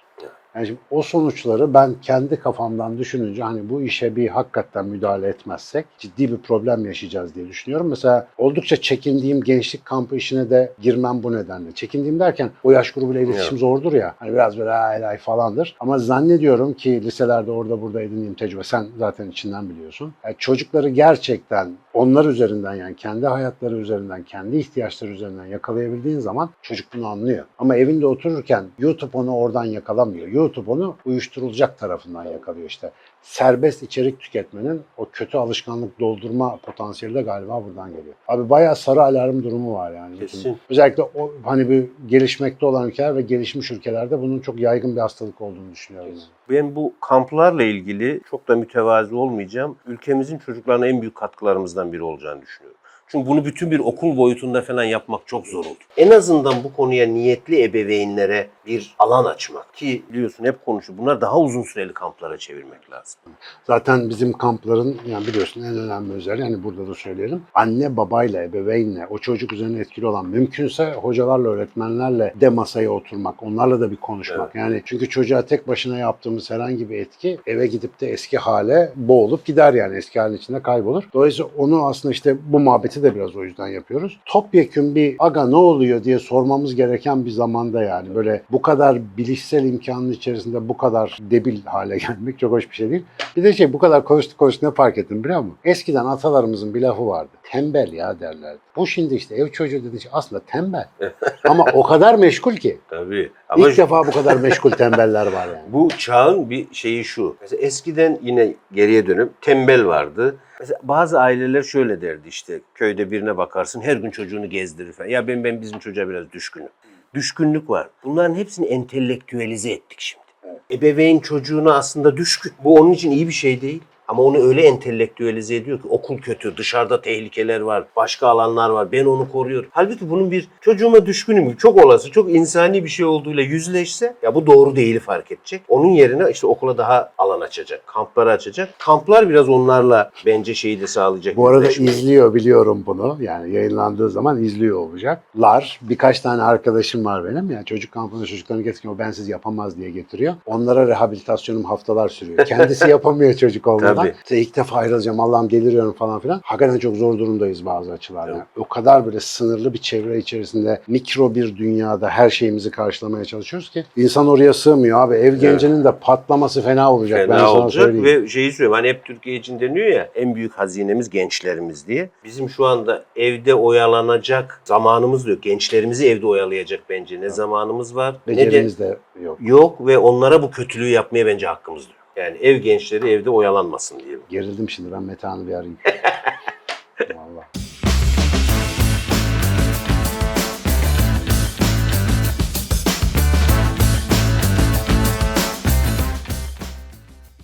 Yani 0.60 0.68
şimdi 0.68 0.80
o 0.92 1.02
sonuçları 1.02 1.74
ben 1.74 1.96
kendi 2.02 2.36
kafamdan 2.40 2.98
düşününce 2.98 3.44
hani 3.44 3.70
bu 3.70 3.82
işe 3.82 4.16
bir 4.16 4.28
hakikaten 4.28 4.86
müdahale 4.86 5.28
etmezsek 5.28 5.86
ciddi 5.98 6.32
bir 6.32 6.38
problem 6.38 6.86
yaşayacağız 6.86 7.36
diye 7.36 7.48
düşünüyorum. 7.48 7.88
Mesela 7.90 8.28
oldukça 8.38 8.76
çekindiğim 8.76 9.42
gençlik 9.42 9.86
kampı 9.86 10.16
işine 10.16 10.50
de 10.50 10.74
girmem 10.82 11.24
bu 11.24 11.34
nedenle. 11.34 11.72
Çekindiğim 11.72 12.20
derken 12.20 12.50
o 12.64 12.72
yaş 12.72 12.92
grubuyla 12.92 13.22
iletişim 13.22 13.50
Evet. 13.50 13.60
zordur 13.60 13.94
ya. 13.94 14.16
Hani 14.20 14.34
biraz 14.34 14.58
böyle 14.58 14.72
ay 14.72 15.06
ay 15.06 15.18
falandır. 15.18 15.76
Ama 15.80 15.98
zannediyorum 15.98 16.74
ki 16.74 17.04
liselerde 17.04 17.52
orada 17.52 17.82
burada 17.82 18.02
edindiğim 18.02 18.34
tecrübe 18.34 18.64
sen 18.64 18.88
zaten 18.98 19.30
içinden 19.30 19.70
biliyorsun. 19.70 20.14
Yani 20.26 20.36
çocukları 20.38 20.90
gerçekten 20.90 21.72
onlar 21.94 22.26
üzerinden 22.26 22.74
yani 22.74 22.96
kendi 22.96 23.28
hayatları 23.28 23.78
üzerinden, 23.78 24.24
kendi 24.24 24.58
ihtiyaçları 24.58 25.12
üzerinden 25.12 25.46
yakalayabildiğin 25.46 26.20
zaman 26.20 26.50
çocuk 26.62 26.88
bunu 26.96 27.08
anlıyor. 27.08 27.46
Ama 27.60 27.76
evinde 27.76 28.06
otururken 28.06 28.66
YouTube 28.80 29.18
onu 29.18 29.36
oradan 29.36 29.66
yakalamıyor. 29.66 30.28
YouTube 30.28 30.49
onu 30.58 30.96
uyuşturulacak 31.06 31.78
tarafından 31.78 32.26
yakalıyor 32.26 32.68
işte. 32.68 32.92
Serbest 33.22 33.84
içerik 33.84 34.20
tüketmenin 34.20 34.82
o 34.98 35.06
kötü 35.14 35.38
alışkanlık 35.38 36.00
doldurma 36.00 36.58
potansiyeli 36.58 37.16
de 37.16 37.22
galiba 37.22 37.64
buradan 37.66 37.90
geliyor. 37.90 38.16
Abi 38.28 38.50
bayağı 38.50 38.76
sarı 38.76 39.02
alarm 39.02 39.44
durumu 39.44 39.74
var 39.74 39.92
yani. 39.92 40.20
Kesin. 40.20 40.58
Özellikle 40.70 41.04
o 41.04 41.32
hani 41.44 41.70
bir 41.70 41.86
gelişmekte 42.08 42.66
olan 42.66 42.88
ülkeler 42.88 43.16
ve 43.16 43.22
gelişmiş 43.22 43.72
ülkelerde 43.72 44.22
bunun 44.22 44.40
çok 44.40 44.60
yaygın 44.60 44.96
bir 44.96 45.02
hastalık 45.02 45.42
olduğunu 45.42 45.72
düşünüyorum. 45.72 46.10
yani. 46.10 46.20
Ben 46.50 46.76
bu 46.76 46.94
kamplarla 47.02 47.64
ilgili 47.64 48.22
çok 48.30 48.48
da 48.48 48.56
mütevazi 48.56 49.16
olmayacağım. 49.16 49.76
Ülkemizin 49.88 50.38
çocuklarına 50.38 50.88
en 50.88 51.02
büyük 51.02 51.16
katkılarımızdan 51.16 51.94
biri 51.94 52.04
olacağını 52.04 52.42
düşünüyorum. 52.42 52.79
Çünkü 53.12 53.28
bunu 53.28 53.46
bütün 53.46 53.72
bir 53.72 53.80
okul 53.80 54.18
boyutunda 54.18 54.62
falan 54.62 54.84
yapmak 54.84 55.28
çok 55.28 55.48
zor 55.48 55.66
oldu. 55.66 55.78
En 55.98 56.12
azından 56.12 56.54
bu 56.64 56.74
konuya 56.74 57.08
niyetli 57.08 57.64
ebeveynlere 57.64 58.48
bir 58.66 58.96
alan 59.00 59.26
açmak 59.26 59.74
ki 59.74 60.04
biliyorsun 60.10 60.46
hep 60.46 60.66
konuşuyor. 60.66 61.00
Bunlar 61.00 61.22
daha 61.22 61.40
uzun 61.40 61.64
süreli 61.64 61.94
kamplara 61.94 62.38
çevirmek 62.38 62.92
lazım. 62.92 63.22
Zaten 63.68 64.10
bizim 64.10 64.34
kampların 64.34 64.98
yani 65.08 65.28
biliyorsun 65.28 65.64
en 65.64 65.78
önemli 65.78 66.14
özelliği 66.14 66.44
hani 66.44 66.64
burada 66.64 66.88
da 66.88 66.96
söyleyelim. 66.96 67.42
Anne 67.54 67.98
babayla, 67.98 68.44
ebeveynle 68.44 69.08
o 69.10 69.18
çocuk 69.18 69.54
üzerine 69.54 69.80
etkili 69.80 70.06
olan 70.06 70.26
mümkünse 70.26 70.94
hocalarla, 70.94 71.50
öğretmenlerle 71.50 72.34
de 72.42 72.50
masaya 72.50 72.92
oturmak. 72.92 73.44
Onlarla 73.44 73.82
da 73.82 73.92
bir 73.92 73.96
konuşmak. 73.96 74.56
Yani 74.56 74.82
çünkü 74.86 75.10
çocuğa 75.10 75.42
tek 75.42 75.68
başına 75.68 75.98
yaptığımız 75.98 76.52
herhangi 76.52 76.90
bir 76.90 77.00
etki 77.00 77.40
eve 77.48 77.68
gidip 77.68 78.02
de 78.02 78.10
eski 78.10 78.38
hale 78.38 78.92
boğulup 78.96 79.46
gider 79.46 79.74
yani 79.74 79.98
eski 79.98 80.20
halin 80.20 80.38
içinde 80.38 80.62
kaybolur. 80.62 81.04
Dolayısıyla 81.14 81.52
onu 81.58 81.88
aslında 81.88 82.12
işte 82.12 82.38
bu 82.48 82.60
muhabbeti 82.60 82.99
de 83.04 83.16
biraz 83.16 83.36
o 83.36 83.44
yüzden 83.44 83.68
yapıyoruz. 83.68 84.20
Topyekün 84.26 84.96
bir 84.96 85.16
aga 85.20 85.48
ne 85.48 85.56
oluyor 85.56 86.04
diye 86.04 86.20
sormamız 86.20 86.76
gereken 86.76 87.26
bir 87.26 87.30
zamanda 87.32 87.84
yani 87.84 88.16
böyle 88.16 88.42
bu 88.52 88.62
kadar 88.62 89.18
bilişsel 89.18 89.64
imkanın 89.66 90.12
içerisinde 90.12 90.70
bu 90.70 90.78
kadar 90.78 91.18
debil 91.22 91.66
hale 91.66 91.98
gelmek 92.08 92.40
çok 92.40 92.52
hoş 92.52 92.70
bir 92.70 92.76
şey 92.76 92.90
değil. 92.90 93.04
Bir 93.38 93.44
de 93.44 93.54
şey 93.54 93.74
bu 93.74 93.80
kadar 93.80 94.04
konuştuk 94.04 94.38
konuştuk 94.38 94.64
ne 94.64 94.72
fark 94.72 94.98
ettim 94.98 95.24
biliyor 95.24 95.40
musun? 95.40 95.58
Eskiden 95.64 96.06
atalarımızın 96.06 96.74
bir 96.74 96.82
lafı 96.82 97.08
vardı. 97.08 97.30
Tembel 97.52 97.94
ya 97.94 98.20
derlerdi. 98.20 98.60
Bu 98.76 98.88
şimdi 98.88 99.16
işte 99.16 99.36
ev 99.36 99.48
çocuğu 99.48 99.84
dediği 99.84 100.02
şey 100.02 100.12
aslında 100.14 100.42
tembel. 100.48 100.88
Ama 101.50 101.66
o 101.74 101.84
kadar 101.84 102.16
meşgul 102.16 102.54
ki. 102.56 102.78
Tabii. 102.90 103.32
Ama 103.50 103.70
İlk 103.70 103.78
defa 103.78 104.08
bu 104.08 104.12
kadar 104.12 104.36
meşgul 104.38 104.72
tembeller 104.72 105.26
var 105.26 105.48
yani. 105.48 105.74
bu 105.74 105.90
çağın 105.98 106.50
bir 106.50 106.68
şeyi 106.72 107.04
şu. 107.04 107.36
Mesela 107.42 107.62
eskiden 107.62 108.20
yine 108.22 108.54
geriye 108.74 109.08
dönüp 109.08 109.42
tembel 109.42 109.86
vardı. 109.86 110.36
Mesela 110.60 110.80
bazı 110.84 111.20
aileler 111.20 111.64
şöyle 111.64 112.02
derdi 112.02 112.28
işte 112.28 112.60
köyde 112.76 113.12
birine 113.12 113.38
bakarsın 113.38 113.82
her 113.82 113.96
gün 113.96 114.12
çocuğunu 114.12 114.50
gezdirir 114.50 114.92
falan. 114.94 115.10
Ya 115.10 115.28
ben 115.28 115.44
ben 115.44 115.62
bizim 115.62 115.80
çocuğa 115.80 116.10
biraz 116.10 116.32
düşkünüm. 116.32 116.70
Düşkünlük 117.14 117.70
var. 117.70 117.90
Bunların 118.04 118.36
hepsini 118.36 118.66
entelektüelize 118.66 119.72
ettik 119.72 120.00
şimdi. 120.00 120.24
Ebeveyn 120.72 121.20
çocuğuna 121.20 121.76
aslında 121.76 122.18
düşkün. 122.18 122.54
Bu 122.64 122.76
onun 122.76 122.92
için 122.92 123.12
iyi 123.12 123.28
bir 123.28 123.34
şey 123.34 123.62
değil. 123.62 123.82
Ama 124.10 124.24
onu 124.24 124.38
öyle 124.38 124.62
entelektüelize 124.62 125.56
ediyor 125.56 125.82
ki 125.82 125.88
okul 125.90 126.18
kötü, 126.18 126.58
dışarıda 126.58 127.02
tehlikeler 127.02 127.60
var, 127.60 127.84
başka 127.96 128.28
alanlar 128.28 128.70
var, 128.70 128.92
ben 128.92 129.06
onu 129.06 129.32
koruyorum. 129.32 129.70
Halbuki 129.72 130.10
bunun 130.10 130.32
bir 130.32 130.48
çocuğuma 130.62 131.06
düşkünüm, 131.06 131.56
çok 131.56 131.86
olası, 131.86 132.12
çok 132.12 132.32
insani 132.32 132.84
bir 132.84 132.90
şey 132.90 133.06
olduğuyla 133.06 133.44
yüzleşse 133.44 134.16
ya 134.22 134.36
bu 134.36 134.48
doğru 134.48 134.76
değili 134.76 135.00
fark 135.00 135.32
edecek. 135.32 135.62
Onun 135.68 135.88
yerine 135.88 136.32
işte 136.32 136.48
okula 136.48 136.78
daha 136.78 137.12
alan 137.18 137.42
açacak, 137.42 137.88
kampları 137.88 138.32
açacak. 138.32 138.70
Kamplar 138.80 139.30
biraz 139.30 139.50
onlarla 139.50 140.12
bence 140.26 140.54
şeyi 140.54 140.82
de 140.82 140.88
sağlayacak. 140.88 141.38
Bu 141.38 141.48
arada 141.48 141.60
yüzleşmeyi. 141.60 141.90
izliyor 141.90 142.34
biliyorum 142.34 142.84
bunu. 142.86 143.18
Yani 143.22 143.54
yayınlandığı 143.54 144.10
zaman 144.10 144.44
izliyor 144.44 144.80
olacaklar. 144.80 145.80
Birkaç 145.82 146.20
tane 146.20 146.42
arkadaşım 146.42 147.06
var 147.06 147.26
benim. 147.26 147.52
Yani 147.52 147.66
çocuk 147.66 147.92
kampına 147.92 148.26
çocuklarını 148.26 148.64
getiriyor. 148.64 148.96
O 148.96 149.00
bensiz 149.00 149.30
yapamaz 149.30 149.78
diye 149.78 149.90
getiriyor. 149.90 150.34
Onlara 150.46 150.88
rehabilitasyonum 150.88 151.64
haftalar 151.64 152.10
sürüyor. 152.10 152.46
Kendisi 152.46 152.90
yapamıyor 152.90 153.34
çocuk 153.34 153.68
olmadan. 153.68 153.99
Tabii. 154.00 154.14
İşte 154.24 154.38
ilk 154.38 154.56
defa 154.56 154.76
ayrılacağım 154.78 155.20
Allah'ım 155.20 155.50
deliriyorum 155.50 155.94
falan 155.94 156.20
filan. 156.20 156.42
Hakikaten 156.44 156.80
çok 156.80 156.96
zor 156.96 157.20
durumdayız 157.20 157.66
bazı 157.66 157.92
açılardan. 157.92 158.36
Evet. 158.36 158.46
O 158.58 158.68
kadar 158.68 159.06
böyle 159.06 159.20
sınırlı 159.20 159.74
bir 159.74 159.78
çevre 159.78 160.18
içerisinde 160.18 160.82
mikro 160.88 161.36
bir 161.36 161.58
dünyada 161.58 162.10
her 162.10 162.30
şeyimizi 162.30 162.72
karşılamaya 162.72 163.26
çalışıyoruz 163.26 163.70
ki 163.70 163.86
insan 163.98 164.28
oraya 164.28 164.54
sığmıyor 164.54 165.02
abi. 165.02 165.16
Ev 165.16 165.36
gencinin 165.36 165.84
de 165.84 165.92
patlaması 166.02 166.62
fena 166.62 166.94
olacak. 166.94 167.20
ben 167.20 167.28
Fena 167.28 167.40
sana 167.48 167.62
olacak 167.62 167.84
söyleyeyim. 167.84 168.24
ve 168.24 168.28
şeyi 168.28 168.52
söylüyorum 168.52 168.76
hani 168.76 168.88
hep 168.90 169.06
Türkiye 169.06 169.36
için 169.36 169.60
deniyor 169.60 169.88
ya 169.88 170.10
en 170.16 170.36
büyük 170.36 170.54
hazinemiz 170.54 171.10
gençlerimiz 171.10 171.88
diye. 171.88 172.10
Bizim 172.24 172.50
şu 172.50 172.66
anda 172.66 173.04
evde 173.16 173.56
oyalanacak 173.56 174.62
zamanımız 174.66 175.28
yok. 175.28 175.44
Gençlerimizi 175.44 176.08
evde 176.10 176.28
oyalayacak 176.28 176.80
bence 176.90 177.22
ne 177.22 177.30
zamanımız 177.30 177.96
var 177.96 178.16
ne 178.28 178.38
de 178.38 178.46
Becerimiz 178.48 178.80
de 178.80 178.98
yok. 179.24 179.38
yok 179.42 179.88
ve 179.88 179.98
onlara 179.98 180.42
bu 180.42 180.52
kötülüğü 180.52 180.90
yapmaya 180.90 181.26
bence 181.26 181.48
hakkımız 181.48 181.84
yok. 181.84 181.96
Yani 182.20 182.38
ev 182.38 182.58
gençleri 182.58 183.10
evde 183.10 183.30
oyalanmasın 183.30 184.00
diye. 184.00 184.18
Gerildim 184.30 184.70
şimdi 184.70 184.92
ben 184.92 185.04
Metehan'ı 185.04 185.48
bir 185.48 185.54
arayayım. 185.54 185.78
Vallahi. 187.16 187.79